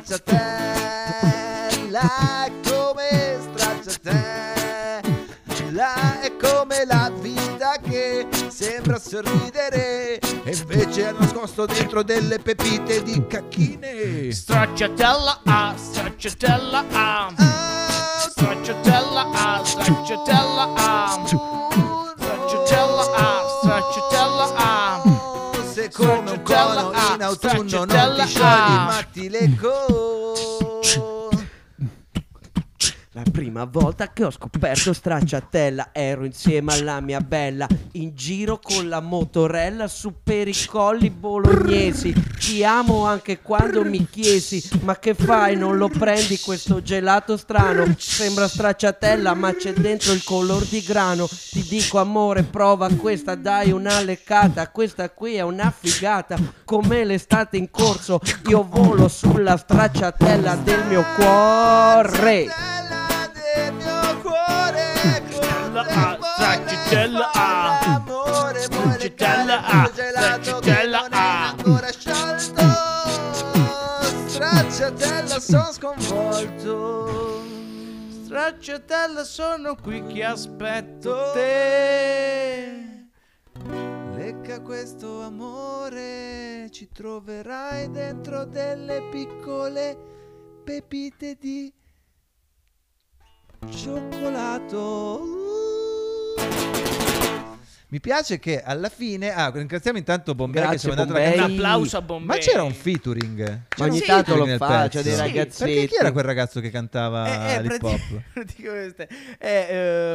Stracciatella 0.06 2.00
come 2.70 3.40
stracciatella, 3.42 5.02
è 6.22 6.36
come 6.38 6.86
la 6.86 7.12
vita 7.20 7.80
che 7.82 8.28
sembra 8.50 9.00
sorridere 9.00 10.20
e 10.20 10.56
invece 10.56 11.10
è 11.10 11.12
nascosto 11.12 11.66
dentro 11.66 12.04
delle 12.04 12.38
pepite 12.38 13.02
di 13.02 13.26
cacchine. 13.26 14.32
Stracciatella 14.32 15.42
A, 15.44 15.74
stracciatella 15.76 16.86
A, 16.92 17.34
Ah, 17.36 18.30
stracciatella 18.30 19.30
A, 19.34 19.64
stracciatella 19.66 20.74
A, 20.76 21.26
come 25.96 26.32
un 26.32 26.42
cono 26.44 26.92
in 27.14 27.22
autunno 27.22 27.86
non 27.86 27.88
ti 27.88 28.28
sciogli 28.28 28.76
ma 28.76 29.06
ti 29.14 29.30
leggo 29.30 30.15
La 33.16 33.24
prima 33.32 33.64
volta 33.64 34.12
che 34.12 34.26
ho 34.26 34.30
scoperto 34.30 34.92
stracciatella 34.92 35.92
ero 35.94 36.26
insieme 36.26 36.74
alla 36.74 37.00
mia 37.00 37.22
bella 37.22 37.66
in 37.94 38.14
giro 38.14 38.60
con 38.62 38.90
la 38.90 39.00
motorella 39.00 39.88
su 39.88 40.16
per 40.22 40.50
i 40.50 40.66
colli 40.68 41.10
bolognesi. 41.10 42.14
Ti 42.38 42.66
amo 42.66 43.06
anche 43.06 43.40
quando 43.40 43.86
mi 43.86 44.06
chiesi 44.10 44.62
ma 44.82 45.00
che 45.00 45.14
fai 45.14 45.56
non 45.56 45.78
lo 45.78 45.88
prendi 45.88 46.38
questo 46.42 46.82
gelato 46.82 47.38
strano? 47.38 47.86
Sembra 47.98 48.50
stracciatella 48.50 49.34
ma 49.34 49.56
c'è 49.56 49.72
dentro 49.72 50.12
il 50.12 50.22
color 50.22 50.66
di 50.66 50.82
grano. 50.82 51.26
Ti 51.26 51.64
dico 51.70 52.00
amore 52.00 52.44
prova 52.44 52.90
questa 52.90 53.36
dai 53.36 53.72
una 53.72 54.02
leccata, 54.02 54.70
questa 54.72 55.10
qui 55.10 55.36
è 55.36 55.42
una 55.42 55.74
figata. 55.74 56.38
Come 56.66 57.06
l'estate 57.06 57.56
in 57.56 57.72
corso 57.72 58.20
io 58.50 58.68
volo 58.70 59.08
sulla 59.08 59.56
stracciatella 59.56 60.56
del 60.58 60.86
mio 60.88 61.06
cuore. 61.16 62.75
Stracciatella 66.96 67.32
A. 67.34 67.92
Caro 67.92 68.64
A, 69.66 69.92
non 70.86 71.08
è 71.12 71.18
A. 71.18 71.50
ancora 71.50 71.92
sciolto 71.92 72.62
Stracciatella 74.28 75.40
son 75.40 75.74
sconvolto 75.74 77.44
Stracciatella 78.24 79.24
sono 79.24 79.76
qui 79.76 80.06
che 80.08 80.24
aspetto 80.24 81.32
te. 81.34 83.08
Lecca 84.16 84.62
questo 84.62 85.22
amore, 85.22 86.70
ci 86.72 86.90
troverai 86.92 87.92
dentro 87.92 88.46
delle 88.46 89.08
piccole 89.12 89.98
pepite 90.64 91.38
di 91.40 91.72
cioccolato. 93.70 95.36
Mi 97.96 98.02
piace 98.02 98.40
che 98.40 98.62
alla 98.62 98.90
fine. 98.90 99.32
Ah, 99.34 99.50
ringraziamo 99.54 99.98
intanto 99.98 100.36
Bombay 100.36 100.62
che 100.64 100.68
Grazie, 100.68 100.90
mandato 100.90 101.14
Bombay. 101.14 101.38
la 101.38 101.46
Un 101.46 101.52
applauso 101.54 101.96
a 101.98 102.02
Bombay. 102.02 102.26
Ma 102.38 102.44
c'era 102.44 102.64
un 102.64 102.74
featuring. 102.74 103.38
C'era 103.70 103.90
ogni 103.90 104.00
un 104.00 104.06
tanto 104.06 104.34
featuring 104.34 104.52
lo 104.60 104.66
faccio 104.66 104.98
pezzo. 104.98 105.02
dei 105.02 105.14
Sì, 105.14 105.20
ragazzetti. 105.22 105.72
Perché 105.74 105.88
chi 105.88 105.96
era 105.96 106.12
quel 106.12 106.24
ragazzo 106.26 106.60
che 106.60 106.70
cantava 106.72 107.48
Eh, 107.48 107.54
eh, 107.54 107.62
l'hip 107.62 107.78
prati- 107.80 107.86
hop? 108.14 108.22
praticamente 108.34 109.08
è 109.40 109.68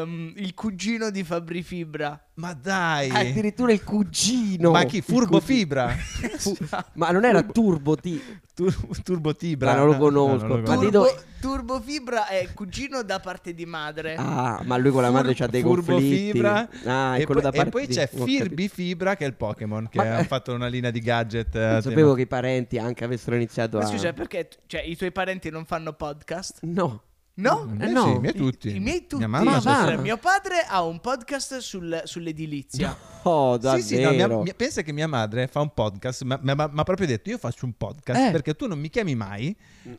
ehm, 0.02 0.32
il 0.36 0.52
cugino 0.52 1.08
di 1.10 1.24
Fabri 1.24 1.62
Fibra. 1.62 2.22
Ma 2.40 2.54
dai! 2.54 3.10
Addirittura 3.10 3.70
il 3.72 3.84
cugino. 3.84 4.70
Ma 4.70 4.84
chi? 4.84 5.02
Furbo. 5.02 5.40
Fibra? 5.40 5.88
Fu- 6.38 6.56
Ma 6.94 7.10
non 7.10 7.24
era 7.26 7.42
Turbo 7.42 7.96
T. 7.96 8.18
Tur- 8.54 9.02
Turbo 9.02 9.34
Tibra? 9.36 9.72
Ma 9.72 9.76
non 9.78 9.86
lo 9.86 9.92
No, 9.92 9.98
conosco. 9.98 10.46
no, 10.46 10.54
non 10.54 10.60
lo 10.60 10.64
conosco. 10.64 10.90
Turbo, 10.90 11.22
Turbo 11.40 11.80
Fibra 11.80 12.26
è 12.28 12.48
cugino 12.54 13.02
da 13.02 13.20
parte 13.20 13.52
di 13.54 13.66
madre. 13.66 14.14
Ah, 14.16 14.60
ma 14.64 14.76
lui 14.78 14.90
con 14.90 15.02
la 15.02 15.10
madre 15.10 15.34
c'ha 15.34 15.46
dei 15.46 15.60
Furbo 15.62 15.92
conflitti. 15.92 16.32
Fibra 16.32 16.68
Ah, 16.84 17.16
è 17.16 17.20
e, 17.20 17.24
quello 17.26 17.40
poi, 17.40 17.50
da 17.50 17.56
parte 17.56 17.68
e 17.68 17.70
poi 17.72 17.86
di- 17.86 17.94
c'è 17.94 18.08
Firby 18.08 18.68
Fibra 18.68 19.16
che 19.16 19.24
è 19.24 19.26
il 19.26 19.34
Pokémon 19.34 19.88
che 19.90 19.98
Ma- 19.98 20.16
ha 20.16 20.24
fatto 20.24 20.52
una 20.54 20.66
linea 20.66 20.90
di 20.90 21.00
gadget 21.00 21.54
eh, 21.54 21.58
Non 21.58 21.68
tema- 21.68 21.80
sapevo 21.82 22.14
che 22.14 22.22
i 22.22 22.26
parenti 22.26 22.78
anche 22.78 23.04
avessero 23.04 23.36
iniziato 23.36 23.78
Ma 23.78 23.84
a... 23.84 23.86
scusa, 23.86 24.12
perché 24.12 24.48
cioè, 24.66 24.80
i 24.82 24.96
tuoi 24.96 25.12
parenti 25.12 25.50
non 25.50 25.64
fanno 25.66 25.92
podcast? 25.92 26.58
No. 26.62 27.02
No? 27.34 27.66
I 27.66 27.76
miei 27.76 27.88
Eh, 27.88 27.92
no. 27.92 28.04
sì, 28.04 28.10
i 28.10 28.18
miei 28.18 28.34
tutti. 28.34 28.68
I, 28.68 28.76
i 28.76 28.80
miei 28.80 29.06
tutti. 29.06 29.26
Mia 29.26 29.28
Ma. 29.42 29.60
Cioè, 29.60 29.96
mio 29.96 30.16
padre 30.18 30.64
ha 30.68 30.82
un 30.82 31.00
podcast 31.00 31.58
sul- 31.58 32.02
sull'edilizia. 32.04 32.96
Oh, 33.22 33.56
Sì, 33.56 33.60
davvero. 33.60 33.82
sì, 33.86 34.00
no, 34.00 34.10
mia- 34.12 34.28
mia- 34.28 34.54
pensa 34.54 34.80
che 34.80 34.92
mia 34.92 35.06
madre 35.06 35.46
fa 35.46 35.60
un 35.60 35.74
podcast, 35.74 36.22
ma 36.22 36.38
mi 36.40 36.52
ha 36.52 36.82
proprio 36.84 37.06
detto 37.06 37.28
io 37.28 37.36
faccio 37.36 37.66
un 37.66 37.74
podcast 37.74 38.18
Eh. 38.18 38.30
perché 38.30 38.54
tu 38.56 38.66
non 38.66 38.78
mi 38.78 38.88
chiami 38.88 39.14
mai, 39.14 39.54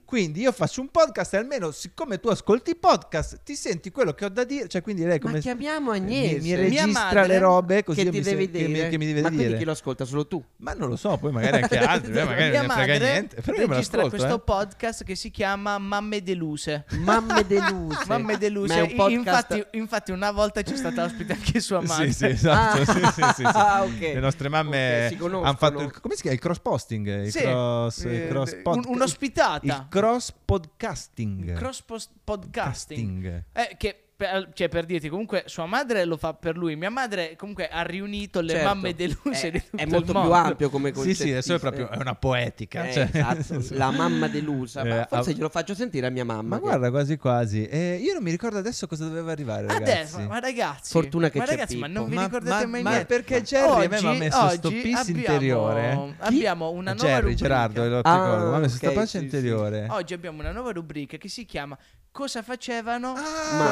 quindi 0.06 0.42
io 0.42 0.52
faccio 0.52 0.82
un 0.82 0.88
podcast 0.90 1.36
e 1.36 1.38
almeno 1.38 1.70
siccome 1.70 2.20
tu 2.20 2.30
ascolti 2.30 2.72
i 2.72 2.76
podcast 2.76 3.42
ti 3.44 3.54
senti 3.56 3.92
quello 3.92 4.14
che 4.16 4.26
ho 4.26 4.30
da 4.30 4.44
dire, 4.44 4.68
cioè 4.68 4.82
quindi 4.82 5.04
lei 5.04 5.20
Ma 5.20 5.26
come 5.28 5.40
chiamiamo 5.40 5.92
mi, 5.92 5.98
Agnese. 5.98 6.34
mi 6.38 6.42
Mia 6.42 6.56
registra 6.58 7.04
madre 7.04 7.28
le 7.28 7.38
robe 7.38 7.84
così 7.84 8.04
che 8.06 8.10
ti 8.10 8.18
mi 8.18 8.24
se- 8.24 8.30
devi 8.32 8.50
che 8.50 8.58
mi- 8.68 8.74
dire. 8.74 8.90
che 8.90 8.98
mi 8.98 9.06
deve 9.06 9.22
Ma 9.22 9.28
quindi 9.28 9.46
dire. 9.46 9.58
chi 9.60 9.66
lo 9.66 9.72
ascolta? 9.74 10.04
Solo 10.04 10.26
tu? 10.26 10.44
Ma 10.58 10.74
non 10.74 10.90
lo 10.90 10.96
so, 10.96 11.16
poi 11.18 11.32
magari 11.32 11.62
anche 11.62 11.78
altri, 11.78 12.12
eh, 12.18 12.24
magari 12.24 12.50
Mia 12.50 12.62
non 12.64 12.68
ne 12.70 12.74
frega 12.74 12.94
madre 12.94 13.12
niente, 13.12 13.42
però 13.44 13.58
io 13.62 13.68
me 13.68 13.74
registra 13.76 14.10
questo 14.10 14.36
eh. 14.36 14.40
podcast 14.40 15.04
che 15.04 15.14
si 15.14 15.30
chiama 15.30 15.78
Mamme 15.78 16.24
Deluse. 16.24 16.86
Mamme 17.02 17.21
deluse. 17.48 18.06
Mamme 18.08 18.38
Deluse. 18.38 18.76
Ma 18.76 18.82
un 18.84 18.96
podcast... 18.96 19.52
Infatti, 19.52 19.78
infatti 19.78 20.12
una 20.12 20.32
volta 20.32 20.62
c'è 20.62 20.76
stata 20.76 21.04
ospite 21.04 21.34
anche 21.34 21.60
sua 21.60 21.82
madre. 21.82 22.08
Sì, 22.08 22.14
sì, 22.14 22.26
esatto. 22.26 22.82
Ah. 22.82 22.86
sì, 22.86 23.00
sì, 23.00 23.12
sì, 23.14 23.24
sì. 23.36 23.44
Ah, 23.46 23.84
ok. 23.84 24.00
Le 24.00 24.20
nostre 24.20 24.50
mamme 24.50 25.04
Ok, 25.06 25.08
si 25.12 25.16
conoscono. 25.18 25.48
hanno 25.48 25.58
fatto 25.58 25.82
il, 25.82 26.00
come 26.00 26.16
si 26.16 26.22
chiama? 26.22 26.36
Il 26.36 26.42
cross 26.42 26.60
posting, 26.60 27.24
il 27.26 27.32
Sì, 27.32 27.40
cross, 27.42 28.04
eh, 28.06 28.28
cross 28.28 28.52
un- 28.54 28.62
podca- 28.62 28.90
un'ospitata. 28.90 29.66
Il 29.66 29.86
cross 29.90 30.34
podcasting. 30.46 31.54
Cross 31.54 31.82
post- 31.84 32.12
podcasting. 32.24 33.24
Casting. 33.24 33.44
Eh, 33.54 33.76
che 33.78 34.04
per, 34.22 34.50
cioè, 34.54 34.70
per 34.70 34.86
dirti, 34.86 35.10
comunque 35.10 35.44
sua 35.48 35.66
madre 35.66 36.06
lo 36.06 36.16
fa 36.16 36.34
per 36.36 36.56
lui. 36.56 36.76
Mia 36.76 36.92
madre 36.92 37.36
comunque 37.36 37.68
ha 37.68 37.82
riunito 37.82 38.40
le 38.40 38.50
Certo. 38.54 38.68
mamme 38.68 38.94
deluse 38.94 39.48
È, 39.48 39.52
di 39.52 39.60
tutto 39.64 39.78
è 39.78 39.82
il 39.84 39.90
molto 39.90 40.14
mondo. 40.14 40.28
più 40.30 40.38
ampio 40.38 40.70
come 40.70 40.90
Sì, 40.90 40.94
concetto. 40.94 41.24
sì, 41.24 41.30
adesso 41.32 41.56
è 41.56 41.60
proprio 41.60 41.90
è 41.90 41.98
una 41.98 42.14
poetica. 42.14 42.86
Eh, 42.88 42.94
cioè, 42.94 43.10
esatto, 43.12 43.66
la 43.76 43.90
mamma 43.90 44.28
delusa. 44.28 44.84
Ma 44.84 45.02
Eh, 45.02 45.08
forse 45.10 45.32
ah- 45.32 45.34
glielo 45.34 45.50
faccio 45.50 45.74
sentire 45.74 46.06
a 46.06 46.10
mia 46.12 46.24
mamma. 46.24 46.42
Ma 46.50 46.56
che- 46.58 46.62
guarda, 46.62 46.90
quasi 46.92 47.18
quasi. 47.18 47.66
Eh, 47.66 47.96
io 47.96 48.14
non 48.14 48.22
mi 48.22 48.30
ricordo 48.30 48.60
adesso 48.60 48.86
cosa 48.86 49.06
doveva 49.06 49.32
arrivare, 49.32 49.66
ragazzi. 49.66 49.92
Adesso, 49.92 50.20
ma 50.28 50.40
ragazzi, 50.40 50.92
Fortuna 50.92 51.30
che 51.32 51.40
ma 51.40 51.46
c'è 51.46 51.50
ragazzi, 51.52 51.78
ma 51.78 51.88
non 51.88 52.08
vi 52.08 52.16
Ma- 52.16 52.24
ricordate 52.26 52.66
ma- 52.66 52.72
mai 52.72 52.82
ma 52.84 52.90
niente? 52.92 53.08
perché 53.08 53.42
Jerry 53.42 53.86
a 53.86 53.90
me 53.90 54.00
mi 54.02 54.06
ha 54.06 54.10
Oggi- 54.12 54.20
messo 54.20 54.50
sto 54.50 54.68
oggi 54.68 54.82
piss 54.82 55.00
abbiamo- 55.00 55.20
interiore. 55.20 56.16
Abbiamo 56.20 56.70
una 56.70 56.94
nuova 56.94 57.08
Jerry, 57.08 57.20
rubrica. 57.22 57.42
Gerardo, 57.42 57.88
lo 57.90 58.00
Ah. 58.04 58.18
Ma 58.52 58.56
ha 58.56 58.60
messo 58.60 58.78
sì, 58.78 59.08
sì. 59.08 59.18
interiore. 59.18 59.88
Oggi 59.90 60.14
abbiamo 60.14 60.40
una 60.42 60.52
nuova 60.52 60.72
rubrica 60.72 61.18
che 61.18 61.28
si 61.28 61.46
chiama 61.46 61.76
Cosa 62.14 62.42
facevano? 62.44 63.14
Ah, 63.14 63.22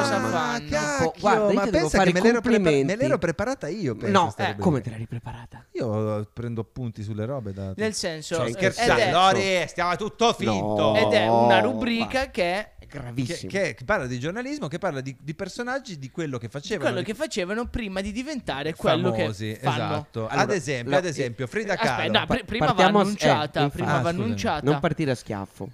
cosa 0.00 0.18
mamma, 0.18 0.39
fanno? 0.40 0.68
cacchio, 0.70 1.12
Guarda, 1.20 1.52
ma 1.52 1.66
pensa 1.66 2.02
che 2.02 2.12
me 2.12 2.20
l'ero, 2.20 2.40
complimenti. 2.40 2.84
me 2.84 2.96
l'ero 2.96 3.18
preparata 3.18 3.68
io. 3.68 3.96
No, 3.98 4.34
eh, 4.36 4.56
come 4.58 4.80
te 4.80 4.90
l'hai 4.90 5.06
preparata? 5.06 5.64
Io 5.72 6.28
prendo 6.32 6.60
appunti 6.60 7.02
sulle 7.02 7.24
robe 7.24 7.52
da... 7.52 7.72
Nel 7.76 7.94
senso, 7.94 8.36
Cioè, 8.36 8.48
eh, 8.48 8.52
scherzando, 8.52 8.92
ed 8.94 8.98
è, 9.00 9.10
Lori, 9.10 9.68
stiamo 9.68 9.96
tutto 9.96 10.32
finto. 10.32 10.92
No. 10.92 10.96
ed 10.96 11.12
è 11.12 11.26
una 11.28 11.60
rubrica 11.60 12.30
che 12.30 12.42
è 12.42 12.72
È 12.80 12.86
Che, 12.86 12.98
gravissimo. 12.98 13.50
che- 13.52 13.74
che 13.74 13.84
parla 13.84 14.06
di 14.06 14.18
giornalismo, 14.18 14.66
che 14.66 14.78
parla 14.78 15.00
di, 15.00 15.16
di 15.20 15.34
personaggi, 15.34 15.96
di 15.98 16.10
quello 16.10 16.38
che 16.38 16.48
facevano. 16.48 16.82
quello 16.90 16.98
di- 16.98 17.04
che 17.04 17.14
facevano 17.14 17.66
prima 17.68 18.00
di 18.00 18.10
diventare 18.10 18.74
quello 18.74 19.12
famosi, 19.14 19.52
che 19.52 19.58
fanno. 19.62 19.76
esatto. 19.94 20.20
Allora, 20.26 20.40
ad 20.40 20.50
esempio, 20.50 20.90
la- 20.90 20.96
ad 20.96 21.04
esempio, 21.04 21.46
Frida 21.46 21.76
Kahlo. 21.76 21.90
Aspetta, 21.90 22.18
no, 22.18 22.26
pr- 22.26 22.44
prima 22.44 22.72
va 22.72 22.82
eh, 22.82 22.86
annunciata, 22.86 23.60
infatti. 23.60 23.76
prima 23.82 23.98
Ah, 23.98 24.00
va 24.00 24.08
annunciata. 24.08 24.68
Non 24.70 24.80
partire 24.80 25.12
a 25.12 25.14
schiaffo. 25.14 25.68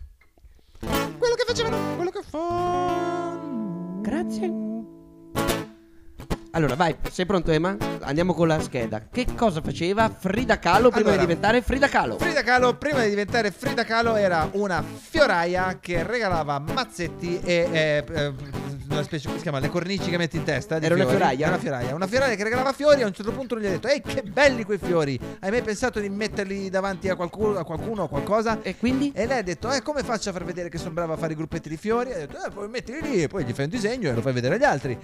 Quello 0.79 1.35
che 1.35 1.45
facevano, 1.47 1.95
quello 1.97 2.11
che 2.11 2.21
fanno. 2.29 3.26
Grazie. 4.07 4.76
Allora, 6.57 6.75
vai, 6.75 6.97
sei 7.11 7.27
pronto, 7.27 7.51
Emma? 7.51 7.77
Andiamo 8.01 8.33
con 8.33 8.49
la 8.49 8.59
scheda. 8.59 9.09
Che 9.13 9.27
cosa 9.37 9.61
faceva 9.61 10.09
Frida 10.09 10.59
Kahlo 10.59 10.89
prima 10.89 11.11
Allora, 11.11 11.17
di 11.17 11.27
diventare 11.27 11.61
Frida 11.61 11.87
Kahlo? 11.87 12.17
Frida 12.17 12.43
Kahlo, 12.43 12.79
prima 12.79 13.03
di 13.03 13.11
diventare 13.11 13.51
Frida 13.51 13.85
Kahlo, 13.85 14.17
era 14.17 14.49
una 14.53 14.83
fioraia 14.83 15.77
che 15.79 16.03
regalava 16.03 16.59
mazzetti 16.59 17.39
e 17.45 17.69
eh, 17.71 18.05
eh, 18.11 18.33
una 18.89 19.03
specie, 19.03 19.27
come 19.27 19.37
si 19.37 19.43
chiama? 19.43 19.59
Le 19.59 19.69
cornici 19.69 20.09
che 20.09 20.17
metti 20.17 20.37
in 20.37 20.45
testa. 20.45 20.77
Era 20.77 20.95
una 20.95 21.05
fiori. 21.05 21.17
fioraia? 21.19 21.47
Era 21.47 21.49
una 21.49 21.59
fioraia. 21.59 21.95
Una 21.95 22.07
fioraia 22.07 22.35
che 22.37 22.43
regalava 22.43 22.73
fiori. 22.73 23.03
A 23.03 23.07
un 23.07 23.13
certo 23.13 23.33
punto 23.33 23.59
gli 23.59 23.67
ha 23.67 23.71
detto: 23.71 23.89
Ehi, 23.89 24.01
che 24.01 24.23
belli 24.23 24.65
quei 24.65 24.79
fiori! 24.79 25.21
Hai 25.41 25.51
mai 25.51 25.63
pensato 25.63 26.01
di 26.01 26.09
metterli 26.09 26.71
davanti 26.71 27.09
a 27.09 27.17
qualcuno, 27.17 27.59
a 27.59 27.65
qualcuno 27.65 28.05
o 28.05 28.09
qualcosa? 28.09 28.63
E 28.63 28.77
quindi? 28.77 29.13
E 29.15 29.27
lei 29.27 29.39
ha 29.39 29.43
detto: 29.43 29.71
Eh, 29.71 29.83
come 29.83 30.03
faccio 30.03 30.31
a 30.31 30.33
far 30.33 30.45
vedere 30.45 30.71
che 30.71 30.79
sono 30.79 30.93
brava 30.93 31.15
a 31.15 31.17
fare 31.17 31.33
i 31.33 31.37
gruppetti 31.37 31.69
di 31.69 31.77
fiori? 31.77 32.13
Ha 32.13 32.17
detto: 32.17 32.43
Eh, 32.43 32.51
poi 32.51 32.69
mettili 32.69 33.03
lì 33.03 33.23
e 33.23 33.29
poi 33.29 33.45
gli 33.45 33.53
fai 33.53 33.65
un 33.65 33.71
disegno 33.71 34.09
e 34.09 34.15
lo 34.15 34.23
fai 34.23 34.33
vedere 34.33 34.55
agli 34.55 34.65
altri. 34.65 34.99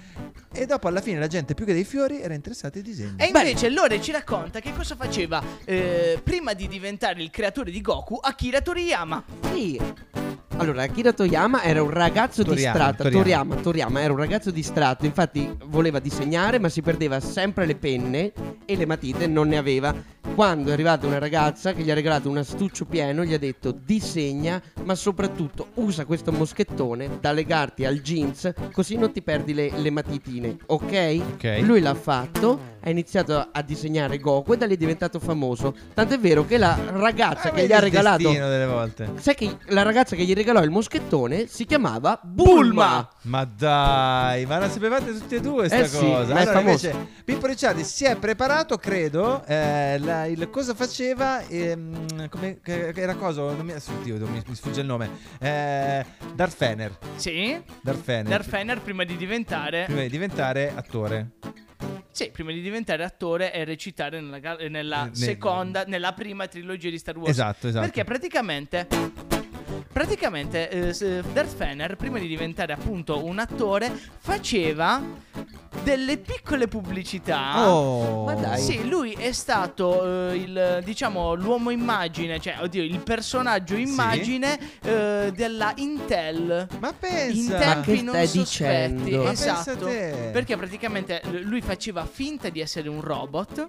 E 0.51 0.65
dopo, 0.65 0.87
alla 0.87 1.01
fine, 1.01 1.19
la 1.19 1.27
gente 1.27 1.42
più 1.45 1.65
che 1.65 1.73
dei 1.73 1.83
fiori 1.83 2.21
era 2.21 2.33
interessata 2.33 2.77
ai 2.77 2.83
disegni. 2.83 3.15
E 3.17 3.25
invece 3.25 3.69
Lore 3.69 4.01
ci 4.01 4.11
racconta 4.11 4.59
che 4.61 4.73
cosa 4.73 4.95
faceva 4.95 5.43
eh, 5.65 6.19
prima 6.23 6.53
di 6.53 6.67
diventare 6.67 7.21
il 7.21 7.29
creatore 7.29 7.71
di 7.71 7.81
Goku 7.81 8.17
Akira 8.21 8.61
Toriyama. 8.61 9.23
Sì. 9.51 10.22
Allora, 10.63 10.83
Akira 10.83 11.11
Toriyama 11.11 11.61
era 11.63 11.83
un 11.83 11.89
ragazzo 11.89 12.43
Toriyama, 12.43 12.71
distratto. 12.71 13.03
Toriyama. 13.03 13.21
Toriyama, 13.23 13.55
Toriyama 13.61 14.01
era 14.01 14.13
un 14.13 14.19
ragazzo 14.19 14.51
distratto. 14.51 15.05
Infatti, 15.05 15.57
voleva 15.65 15.99
disegnare, 15.99 16.59
ma 16.59 16.69
si 16.69 16.81
perdeva 16.81 17.19
sempre 17.19 17.65
le 17.65 17.75
penne 17.75 18.31
e 18.65 18.75
le 18.75 18.85
matite 18.85 19.27
non 19.27 19.47
ne 19.49 19.57
aveva. 19.57 19.93
Quando 20.35 20.69
è 20.69 20.73
arrivata 20.73 21.05
una 21.05 21.19
ragazza 21.19 21.73
che 21.73 21.83
gli 21.83 21.91
ha 21.91 21.93
regalato 21.93 22.29
un 22.29 22.37
astuccio 22.37 22.85
pieno, 22.85 23.23
gli 23.23 23.33
ha 23.33 23.37
detto 23.37 23.71
disegna, 23.71 24.59
ma 24.83 24.95
soprattutto 24.95 25.67
usa 25.75 26.05
questo 26.05 26.31
moschettone 26.31 27.19
da 27.19 27.31
legarti 27.33 27.85
al 27.85 27.99
jeans, 28.01 28.51
così 28.71 28.95
non 28.95 29.11
ti 29.11 29.21
perdi 29.21 29.53
le, 29.53 29.69
le 29.75 29.89
matitine, 29.91 30.55
ok? 30.65 31.21
Ok. 31.33 31.59
Lui 31.61 31.81
l'ha 31.81 31.93
fatto, 31.93 32.59
ha 32.81 32.89
iniziato 32.89 33.49
a 33.51 33.61
disegnare 33.61 34.17
Goku 34.17 34.53
e 34.53 34.57
da 34.57 34.65
lì 34.65 34.73
è 34.73 34.77
diventato 34.77 35.19
famoso. 35.19 35.75
Tant'è 35.93 36.17
vero 36.17 36.45
che 36.45 36.57
la 36.57 36.79
ragazza 36.93 37.49
Ah, 37.49 37.51
che 37.51 37.67
gli 37.67 37.73
ha 37.73 37.79
regalato 37.79 38.31
delle 38.31 38.65
volte. 38.65 39.09
Sai 39.19 39.35
che 39.35 39.57
la 39.67 39.83
ragazza 39.83 40.15
che 40.15 40.23
gli 40.23 40.33
regalò 40.33 40.52
il 40.61 40.69
moschettone 40.69 41.47
si 41.47 41.65
chiamava 41.65 42.19
Bulma. 42.21 43.09
Ma 43.23 43.45
dai, 43.45 44.45
ma 44.45 44.57
la 44.59 44.69
sapevate 44.69 45.11
tutti 45.17 45.35
e 45.35 45.41
due 45.41 45.67
sta 45.67 45.77
Eh 45.77 45.87
sì, 45.87 45.97
cosa? 45.99 46.35
allora, 46.35 46.59
invece, 46.59 47.07
Pippo 47.23 47.47
Ricciardi 47.47 47.83
si 47.83 48.05
è 48.05 48.15
preparato, 48.17 48.77
credo. 48.77 49.43
eh, 49.45 49.97
la- 49.99 50.25
il 50.25 50.49
cosa 50.49 50.73
faceva? 50.73 51.41
ehm, 51.47 52.29
come, 52.29 52.59
che, 52.61 52.91
che 52.93 53.01
era 53.01 53.15
cosa? 53.15 53.41
Non 53.41 53.65
mi, 53.65 53.73
oddio, 53.73 54.27
mi, 54.27 54.41
mi 54.45 54.55
sfugge 54.55 54.81
il 54.81 54.87
nome. 54.87 55.09
Eh, 55.39 56.05
Darth 56.33 56.55
Fener. 56.55 56.97
Sì. 57.15 57.61
Darth 57.81 58.01
Fener. 58.01 58.27
Darth 58.27 58.47
Fener 58.49 58.81
prima 58.81 59.03
di 59.03 59.15
diventare 59.15 59.85
Prima 59.85 60.01
di 60.01 60.09
diventare 60.09 60.71
attore. 60.75 61.31
Sì, 62.11 62.29
prima 62.31 62.51
di 62.51 62.61
diventare 62.61 63.03
attore 63.03 63.51
e 63.51 63.63
recitare 63.65 64.21
nella, 64.21 64.55
nella 64.69 65.05
Ne- 65.05 65.15
seconda, 65.15 65.83
nella 65.87 66.13
prima 66.13 66.47
trilogia 66.47 66.89
di 66.91 66.99
Star 66.99 67.17
Wars. 67.17 67.29
Esatto, 67.31 67.67
esatto. 67.67 67.85
Perché 67.85 68.03
praticamente. 68.03 69.32
Praticamente 69.93 70.69
eh, 70.69 71.21
Darth 71.33 71.55
Fener, 71.55 71.95
prima 71.95 72.17
di 72.17 72.27
diventare 72.27 72.73
appunto 72.73 73.23
un 73.23 73.37
attore, 73.37 73.91
faceva 74.17 74.99
delle 75.83 76.17
piccole 76.17 76.67
pubblicità. 76.67 77.69
Oh, 77.69 78.23
Ma 78.25 78.33
dai. 78.33 78.59
Sì, 78.59 78.87
lui 78.87 79.11
è 79.13 79.31
stato 79.31 80.31
eh, 80.31 80.35
il 80.35 80.81
diciamo 80.83 81.35
l'uomo 81.35 81.69
immagine, 81.69 82.39
cioè 82.39 82.57
oddio, 82.61 82.81
il 82.81 82.99
personaggio 82.99 83.75
immagine 83.75 84.57
eh, 84.83 85.31
della 85.35 85.73
Intel. 85.75 86.67
Ma 86.79 86.87
In 86.87 86.95
pensa. 86.99 87.51
Ma 87.51 87.81
che 87.81 87.91
tempi 87.93 88.01
non 88.01 88.15
stai 88.15 88.27
sospetti, 88.27 88.93
dicendo? 89.03 89.17
Ma 89.17 89.23
pensa 89.25 89.61
esatto. 89.61 89.85
te. 89.85 90.29
Perché 90.31 90.57
praticamente 90.57 91.21
l- 91.25 91.41
lui 91.43 91.61
faceva 91.61 92.05
finta 92.05 92.49
di 92.49 92.59
essere 92.59 92.89
un 92.89 93.01
robot 93.01 93.67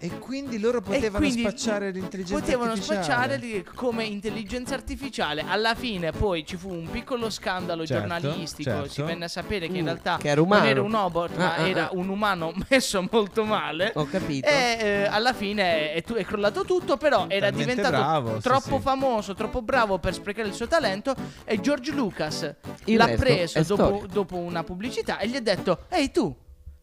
E 0.00 0.18
quindi 0.20 0.60
loro 0.60 0.80
potevano 0.80 1.24
quindi 1.24 1.40
spacciare 1.40 1.90
l'intelligenza 1.90 2.40
potevano 2.40 2.70
artificiale. 2.70 3.02
spacciare 3.04 3.38
di- 3.40 3.64
come 3.74 4.04
intelligenza 4.04 4.74
artificiale. 4.74 5.44
Alla 5.44 5.74
fine 5.74 6.12
poi 6.12 6.46
ci 6.46 6.56
fu 6.56 6.70
un 6.72 6.88
piccolo 6.88 7.28
scandalo 7.30 7.84
Certo, 7.84 8.06
giornalistico, 8.06 8.70
certo. 8.70 8.88
si 8.88 9.02
venne 9.02 9.24
a 9.24 9.28
sapere 9.28 9.66
che 9.68 9.76
in 9.76 9.82
Mm, 9.82 9.86
realtà 9.86 10.16
che 10.18 10.28
era 10.28 10.40
non 10.40 10.64
era 10.64 10.82
un 10.82 10.90
robot, 10.92 11.36
ma 11.36 11.54
Ah, 11.56 11.56
ah, 11.62 11.66
era 11.68 11.84
ah. 11.88 11.90
un 11.94 12.08
umano 12.10 12.52
messo 12.68 13.04
molto 13.10 13.44
male. 13.44 13.90
Ho 13.96 14.06
capito. 14.06 14.46
E 14.46 14.76
eh, 14.80 15.04
alla 15.10 15.32
fine 15.32 15.92
è, 15.94 16.04
è 16.04 16.24
crollato 16.24 16.64
tutto, 16.64 16.96
però 16.96 17.26
era 17.28 17.48
Talmente 17.48 17.74
diventato 17.74 17.96
bravo, 17.96 18.38
troppo 18.38 18.76
sì. 18.76 18.82
famoso, 18.82 19.34
troppo 19.34 19.62
bravo 19.62 19.98
per 19.98 20.14
sprecare 20.14 20.46
il 20.46 20.54
suo 20.54 20.68
talento. 20.68 21.12
E 21.44 21.58
George 21.60 21.90
Lucas 21.90 22.54
Il 22.84 22.98
l'ha 22.98 23.06
resto 23.06 23.20
preso 23.24 23.74
dopo, 23.74 24.06
dopo 24.06 24.36
una 24.36 24.62
pubblicità 24.62 25.18
e 25.18 25.26
gli 25.28 25.34
ha 25.34 25.40
detto: 25.40 25.86
Ehi 25.88 26.12
tu, 26.12 26.32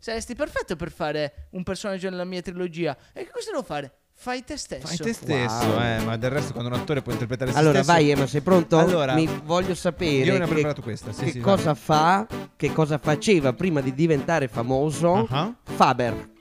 saresti 0.05 0.35
perfetto 0.35 0.75
per 0.75 0.91
fare 0.91 1.47
un 1.51 1.63
personaggio 1.63 2.11
nella 2.11 2.25
mia 2.25 2.39
trilogia. 2.41 2.95
E 3.11 3.23
che 3.23 3.31
cosa 3.31 3.49
devo 3.49 3.63
fare? 3.63 3.91
Fai 4.13 4.43
te 4.43 4.55
stesso. 4.55 4.85
Fai 4.85 4.97
te 4.97 5.13
stesso, 5.13 5.65
Wow. 5.65 5.81
eh, 5.81 5.99
ma 6.05 6.15
del 6.15 6.29
resto 6.29 6.53
quando 6.53 6.69
un 6.73 6.79
attore 6.79 7.01
può 7.01 7.11
interpretare 7.11 7.51
se 7.51 7.57
Allora, 7.57 7.81
stesso 7.81 7.91
vai 7.91 8.09
Emma, 8.11 8.27
sei 8.27 8.41
pronto? 8.41 8.77
Allora, 8.77 9.15
Mi 9.15 9.27
voglio 9.43 9.73
sapere 9.73 10.11
Io 10.25 10.37
ne 10.37 10.43
ho 10.43 10.47
che, 10.47 10.53
preparato 10.53 10.81
questa, 10.83 11.11
sì, 11.11 11.23
che 11.25 11.31
sì, 11.31 11.39
cosa 11.39 11.73
vai. 11.73 11.75
fa, 11.75 12.27
che 12.55 12.71
cosa 12.71 12.99
faceva 12.99 13.51
prima 13.53 13.81
di 13.81 13.93
diventare 13.95 14.47
famoso 14.47 15.25
Ah, 15.29 15.51
Faber. 15.63 16.33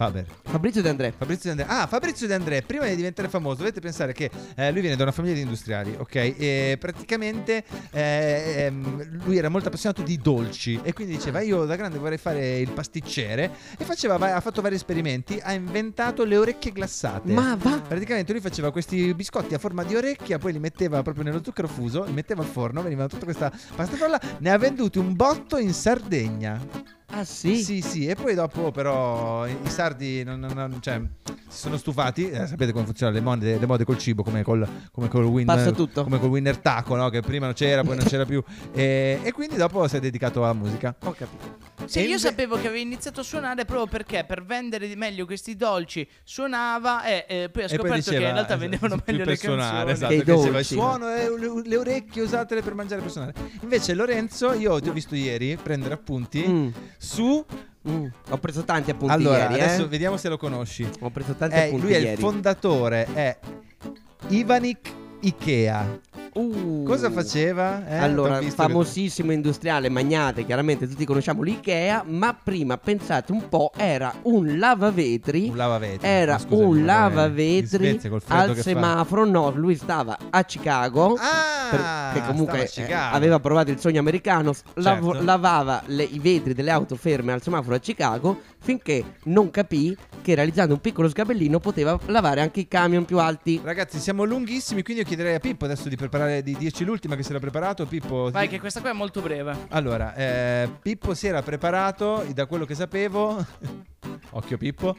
Faber. 0.00 0.24
Fabrizio 0.44 0.80
De 0.80 0.88
André. 0.88 1.12
Fabrizio 1.14 1.54
De 1.54 1.62
André. 1.62 1.76
Ah, 1.78 1.86
Fabrizio 1.86 2.26
De 2.26 2.32
André, 2.32 2.62
prima 2.62 2.86
di 2.86 2.96
diventare 2.96 3.28
famoso, 3.28 3.56
dovete 3.56 3.80
pensare 3.80 4.14
che 4.14 4.30
eh, 4.54 4.72
lui 4.72 4.80
viene 4.80 4.96
da 4.96 5.02
una 5.02 5.12
famiglia 5.12 5.34
di 5.34 5.42
industriali, 5.42 5.94
ok? 5.94 6.14
E 6.14 6.76
praticamente 6.80 7.62
eh, 7.90 8.64
ehm, 8.64 9.20
lui 9.24 9.36
era 9.36 9.50
molto 9.50 9.68
appassionato 9.68 10.00
di 10.00 10.16
dolci 10.16 10.80
e 10.82 10.94
quindi 10.94 11.16
diceva 11.16 11.42
io 11.42 11.66
da 11.66 11.76
grande 11.76 11.98
vorrei 11.98 12.16
fare 12.16 12.60
il 12.60 12.70
pasticcere 12.70 13.50
e 13.76 13.84
faceva, 13.84 14.16
va- 14.16 14.36
ha 14.36 14.40
fatto 14.40 14.62
vari 14.62 14.76
esperimenti, 14.76 15.38
ha 15.42 15.52
inventato 15.52 16.24
le 16.24 16.38
orecchie 16.38 16.72
glassate. 16.72 17.30
Ma 17.30 17.54
va. 17.60 17.78
Praticamente 17.86 18.32
lui 18.32 18.40
faceva 18.40 18.72
questi 18.72 19.12
biscotti 19.12 19.52
a 19.52 19.58
forma 19.58 19.84
di 19.84 19.96
orecchia, 19.96 20.38
poi 20.38 20.52
li 20.52 20.60
metteva 20.60 21.02
proprio 21.02 21.24
nello 21.24 21.42
zucchero 21.44 21.68
fuso, 21.68 22.04
li 22.04 22.12
metteva 22.12 22.40
al 22.40 22.48
forno, 22.48 22.80
veniva 22.80 23.06
tutta 23.06 23.24
questa 23.24 23.52
pasta 23.76 23.96
frolla, 23.96 24.18
ne 24.38 24.50
ha 24.50 24.56
venduti 24.56 24.96
un 24.96 25.14
botto 25.14 25.58
in 25.58 25.74
Sardegna. 25.74 26.98
Ah 27.12 27.24
sì? 27.24 27.56
Sì, 27.62 27.80
sì, 27.80 28.06
e 28.06 28.14
poi 28.14 28.34
dopo 28.34 28.70
però 28.70 29.46
i 29.46 29.56
sardi 29.64 30.22
non, 30.22 30.38
non- 30.38 30.52
non- 30.54 30.78
cioè, 30.80 31.00
si 31.50 31.58
sono 31.58 31.76
stufati, 31.76 32.30
eh, 32.30 32.46
sapete 32.46 32.72
come 32.72 32.84
funzionano 32.84 33.18
le 33.18 33.24
mode, 33.24 33.58
le 33.58 33.66
mode 33.66 33.84
col 33.84 33.98
cibo, 33.98 34.22
come 34.22 34.42
col, 34.42 34.66
come 34.92 35.08
col 35.08 35.24
tutto. 35.74 36.02
come 36.04 36.18
col 36.20 36.28
winner 36.28 36.56
taco, 36.58 36.94
no? 36.94 37.08
che 37.10 37.20
prima 37.20 37.46
non 37.46 37.54
c'era, 37.54 37.82
poi 37.82 37.96
non 37.96 38.06
c'era 38.06 38.24
più, 38.24 38.42
e, 38.72 39.20
e 39.22 39.32
quindi 39.32 39.56
dopo 39.56 39.86
si 39.88 39.96
è 39.96 40.00
dedicato 40.00 40.42
alla 40.44 40.52
musica. 40.52 40.94
Ho 41.04 41.12
capito. 41.12 41.68
Sì, 41.86 41.98
E 41.98 42.02
io 42.02 42.06
inve- 42.08 42.18
sapevo 42.20 42.54
che 42.56 42.66
aveva 42.68 42.82
iniziato 42.82 43.20
a 43.20 43.22
suonare 43.22 43.64
proprio 43.64 43.86
perché 43.86 44.24
per 44.24 44.44
vendere 44.44 44.86
di 44.86 44.96
meglio 44.96 45.24
questi 45.24 45.56
dolci 45.56 46.06
suonava 46.22 47.04
e 47.04 47.24
eh, 47.26 47.48
poi 47.50 47.62
ha 47.64 47.66
E 47.66 47.68
poi 47.68 47.76
scoperto 47.78 47.96
diceva, 47.96 48.16
che 48.18 48.24
in 48.26 48.32
realtà 48.32 48.40
esatto, 48.54 48.58
vendevano 48.60 49.02
meglio 49.06 49.18
per 49.18 49.26
le 49.28 49.36
suonare, 49.36 49.86
canzoni. 49.86 49.92
esatto, 49.92 50.12
Che 50.12 50.18
diceva, 50.24 50.52
dolci. 50.52 50.74
suono 50.74 51.14
e 51.14 51.38
le, 51.38 51.62
le 51.68 51.76
orecchie 51.76 52.22
usatele 52.22 52.62
per 52.62 52.74
mangiare 52.74 53.00
per 53.00 53.10
suonare. 53.10 53.34
Invece 53.62 53.94
Lorenzo, 53.94 54.52
io 54.52 54.78
ti 54.80 54.88
ho 54.88 54.92
visto 54.92 55.14
ieri 55.14 55.56
prendere 55.60 55.94
appunti 55.94 56.46
Mm, 56.46 56.68
su 56.98 57.44
mm. 57.88 58.06
Ho 58.30 58.38
preso 58.38 58.64
tanti 58.64 58.90
appunti 58.90 59.14
Allora, 59.14 59.50
ieri, 59.50 59.54
adesso 59.62 59.84
eh. 59.84 59.88
vediamo 59.88 60.16
se 60.16 60.28
lo 60.28 60.36
conosci. 60.36 60.88
Ho 61.00 61.10
preso 61.10 61.34
tanti 61.34 61.54
Eh, 61.56 61.66
appunti 61.66 61.86
lui 61.86 61.94
è 61.94 62.10
il 62.10 62.18
fondatore, 62.18 63.06
è 63.12 63.38
Ivanik 64.28 64.92
Ikea. 65.20 66.00
Uh. 66.32 66.82
Cosa 66.84 67.10
faceva? 67.10 67.86
Eh, 67.88 67.96
allora, 67.96 68.38
che- 68.38 68.50
famosissimo 68.50 69.32
industriale, 69.32 69.88
magnate, 69.88 70.44
chiaramente 70.44 70.88
tutti 70.88 71.04
conosciamo 71.04 71.42
l'IKEA, 71.42 72.04
ma 72.06 72.34
prima 72.40 72.76
pensate 72.78 73.32
un 73.32 73.48
po', 73.48 73.72
era 73.76 74.12
un 74.22 74.58
lavavetri. 74.58 75.48
Un 75.48 75.56
lavavetri. 75.56 76.06
Era 76.08 76.38
scusami, 76.38 76.62
un 76.64 76.84
lavavetri 76.84 78.00
al 78.28 78.48
che 78.48 78.54
fa. 78.54 78.62
semaforo. 78.62 79.24
No, 79.24 79.50
lui 79.50 79.76
stava 79.76 80.16
a 80.30 80.44
Chicago. 80.44 81.16
Ah, 81.18 82.10
che 82.12 82.22
comunque 82.26 82.62
eh, 82.64 82.66
Chicago. 82.66 83.16
aveva 83.16 83.38
provato 83.40 83.70
il 83.70 83.78
sogno 83.78 84.00
americano, 84.00 84.52
s- 84.52 84.62
lav- 84.74 85.04
Certo. 85.04 85.24
lavava 85.24 85.82
le- 85.86 86.02
i 86.04 86.18
vetri 86.18 86.52
delle 86.54 86.70
auto 86.70 86.96
ferme 86.96 87.32
al 87.32 87.42
semaforo 87.42 87.76
a 87.76 87.78
Chicago 87.78 88.40
finché 88.62 89.02
non 89.24 89.50
capì 89.50 89.96
che 90.20 90.34
realizzando 90.34 90.74
un 90.74 90.80
piccolo 90.80 91.08
sgabellino 91.08 91.60
poteva 91.60 91.98
lavare 92.06 92.40
anche 92.42 92.60
i 92.60 92.68
camion 92.68 93.04
più 93.04 93.18
alti. 93.18 93.60
Ragazzi, 93.62 93.98
siamo 93.98 94.24
lunghissimi, 94.24 94.82
quindi 94.82 95.02
io 95.02 95.08
chiederei 95.08 95.34
a 95.34 95.38
Pippo 95.38 95.64
adesso 95.64 95.88
di 95.88 95.96
preparare 95.96 96.19
di 96.42 96.56
dirci 96.56 96.84
l'ultima 96.84 97.16
che 97.16 97.22
si 97.22 97.30
era 97.30 97.38
preparato. 97.38 97.86
Pippo, 97.86 98.30
Vai, 98.30 98.44
sì. 98.44 98.50
che 98.50 98.60
questa 98.60 98.80
qua 98.80 98.90
è 98.90 98.94
molto 98.94 99.20
breve. 99.20 99.66
Allora, 99.68 100.14
eh, 100.14 100.68
Pippo 100.80 101.14
si 101.14 101.26
era 101.26 101.42
preparato, 101.42 102.24
da 102.34 102.46
quello 102.46 102.64
che 102.64 102.74
sapevo, 102.74 103.44
occhio 104.30 104.56
Pippo, 104.56 104.96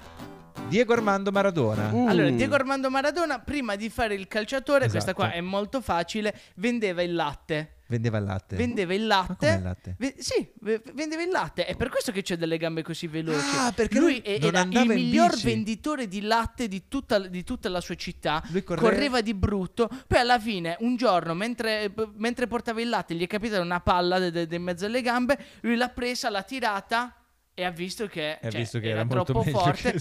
Diego 0.67 0.93
Armando 0.93 1.31
Maradona. 1.31 1.91
Mm. 1.91 2.07
Allora, 2.07 2.29
Diego 2.29 2.55
Armando 2.55 2.89
Maradona, 2.89 3.39
prima 3.39 3.75
di 3.75 3.89
fare 3.89 4.13
il 4.15 4.27
calciatore, 4.29 4.87
questa 4.89 4.97
Esatto. 4.99 5.15
qua 5.15 5.31
è 5.31 5.41
molto 5.41 5.81
facile, 5.81 6.33
vendeva 6.55 7.01
il 7.01 7.13
latte. 7.13 7.75
Vendeva 7.87 8.19
il 8.19 8.23
latte. 8.23 8.55
Vendeva 8.55 8.93
il 8.93 9.05
latte. 9.05 9.47
il 9.49 9.61
latte? 9.63 9.95
Ve- 9.99 10.15
sì, 10.17 10.49
ve- 10.61 10.81
vendeva 10.93 11.23
il 11.23 11.29
latte. 11.29 11.65
È 11.65 11.75
per 11.75 11.89
questo 11.89 12.13
che 12.13 12.21
c'è 12.21 12.37
delle 12.37 12.55
gambe 12.55 12.83
così 12.83 13.07
veloci. 13.07 13.45
Ah, 13.57 13.73
perché 13.73 13.99
lui 13.99 14.21
lui 14.25 14.37
era 14.47 14.61
il 14.61 14.67
miglior 14.87 15.31
bici. 15.31 15.43
venditore 15.45 16.07
di 16.07 16.21
latte 16.21 16.69
di 16.69 16.83
tutta, 16.87 17.19
di 17.19 17.43
tutta 17.43 17.67
la 17.67 17.81
sua 17.81 17.95
città. 17.95 18.41
Lui 18.51 18.63
correva- 18.63 18.89
correva 18.89 19.19
di 19.21 19.33
brutto. 19.33 19.89
Poi 20.07 20.19
alla 20.19 20.39
fine, 20.39 20.77
un 20.79 20.95
giorno, 20.95 21.33
mentre, 21.33 21.93
mentre 22.15 22.47
portava 22.47 22.79
il 22.79 22.87
latte, 22.87 23.13
gli 23.13 23.23
è 23.23 23.27
capitata 23.27 23.61
una 23.61 23.81
palla 23.81 24.19
de- 24.19 24.47
de- 24.47 24.55
in 24.55 24.63
mezzo 24.63 24.85
alle 24.85 25.01
gambe. 25.01 25.37
Lui 25.63 25.75
l'ha 25.75 25.89
presa, 25.89 26.29
l'ha 26.29 26.43
tirata 26.43 27.13
e 27.53 27.65
ha 27.65 27.69
visto 27.69 28.07
che, 28.07 28.39
E 28.41 28.49
cioè, 28.49 28.59
visto 28.59 28.79
che 28.79 28.89
era, 28.89 29.01
era, 29.01 29.09
troppo 29.23 29.43
forte. 29.43 29.93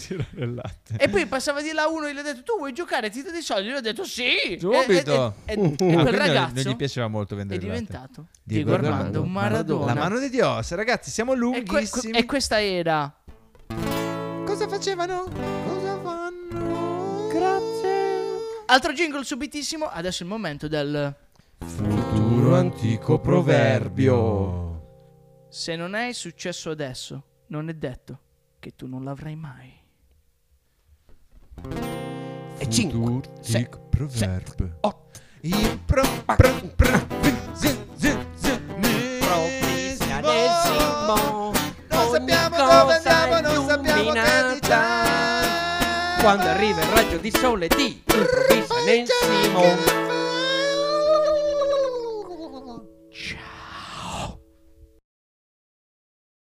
E 0.99 1.09
poi 1.09 1.27
passava 1.27 1.61
di 1.61 1.73
là 1.73 1.89
uno 1.89 2.07
e 2.07 2.15
gli 2.15 2.19
ha 2.19 2.23
detto: 2.23 2.43
Tu 2.43 2.57
vuoi 2.59 2.73
giocare? 2.73 3.11
Ti 3.11 3.23
do 3.23 3.31
dei 3.31 3.43
soldi? 3.43 3.69
Lui 3.69 3.77
ha 3.79 3.81
detto: 3.81 4.05
Sì. 4.05 4.57
Subito. 4.59 5.35
E, 5.45 5.55
e- 5.55 5.61
e- 5.61 5.63
e 5.63 5.73
Ah, 5.73 5.77
quel 5.77 5.95
non- 5.95 6.11
ragazzo 6.17 6.63
non 6.63 6.73
gli 6.73 6.77
piaceva 6.77 7.09
molto 7.09 7.35
è 7.35 7.37
vendere 7.37 7.61
latte. 7.61 7.71
diventato 7.73 8.27
Diego 8.43 8.71
Diego, 8.71 8.73
Armando 8.87 9.19
Armando 9.21 9.25
Maradona. 9.25 9.95
La 9.95 10.01
mano 10.01 10.19
di 10.21 10.31
Dios, 10.31 10.71
ragazzi, 10.73 11.11
siamo 11.11 11.33
e, 11.33 11.35
que- 11.37 11.41
lunghissimi. 11.43 12.17
e 12.19 12.25
questa 12.25 12.63
era. 12.63 13.13
Cosa 14.47 14.69
facevano? 14.69 15.25
Cosa 15.25 16.01
fanno? 16.03 17.29
Altro 18.67 18.93
jingle 18.93 19.25
subitissimo. 19.25 19.87
Adesso 19.87 20.23
è 20.23 20.27
il 20.27 20.31
momento 20.33 20.69
del. 20.69 21.15
Futuro 21.59 22.55
antico 22.55 23.19
proverbio. 23.21 24.69
Se 25.49 25.75
non 25.77 25.95
è 25.95 26.13
successo 26.13 26.71
adesso, 26.71 27.25
non 27.51 27.69
è 27.69 27.75
detto 27.75 28.19
che 28.59 28.75
tu 28.77 28.87
non 28.87 29.03
l'avrai 29.05 29.35
mai. 29.37 29.73
E 32.59 32.71
5, 32.71 32.99
Futuro 32.99 33.23
6, 33.41 33.57
antico 33.57 33.79
proverbio. 33.91 34.77
8. 34.81 35.19
Il 35.43 35.79
pro, 35.85 36.03
pro, 36.37 36.73
pro, 36.77 37.07
zi, 37.55 37.77
zi, 37.97 38.17
Provvisionesimo. 39.19 41.53
Non 41.89 42.11
sappiamo 42.11 42.57
dove 42.57 42.95
andiamo, 42.95 43.41
non 43.41 43.67
sappiamo 43.67 43.83
che 43.83 43.91
illuminata. 44.01 44.53
diciamo. 44.55 46.23
Quando 46.23 46.45
arriva 46.45 46.81
il 46.83 46.89
raggio 46.89 47.17
di 47.17 47.31
sole 47.31 47.67
di 47.69 48.03
improvvisionesimo. 48.07 50.20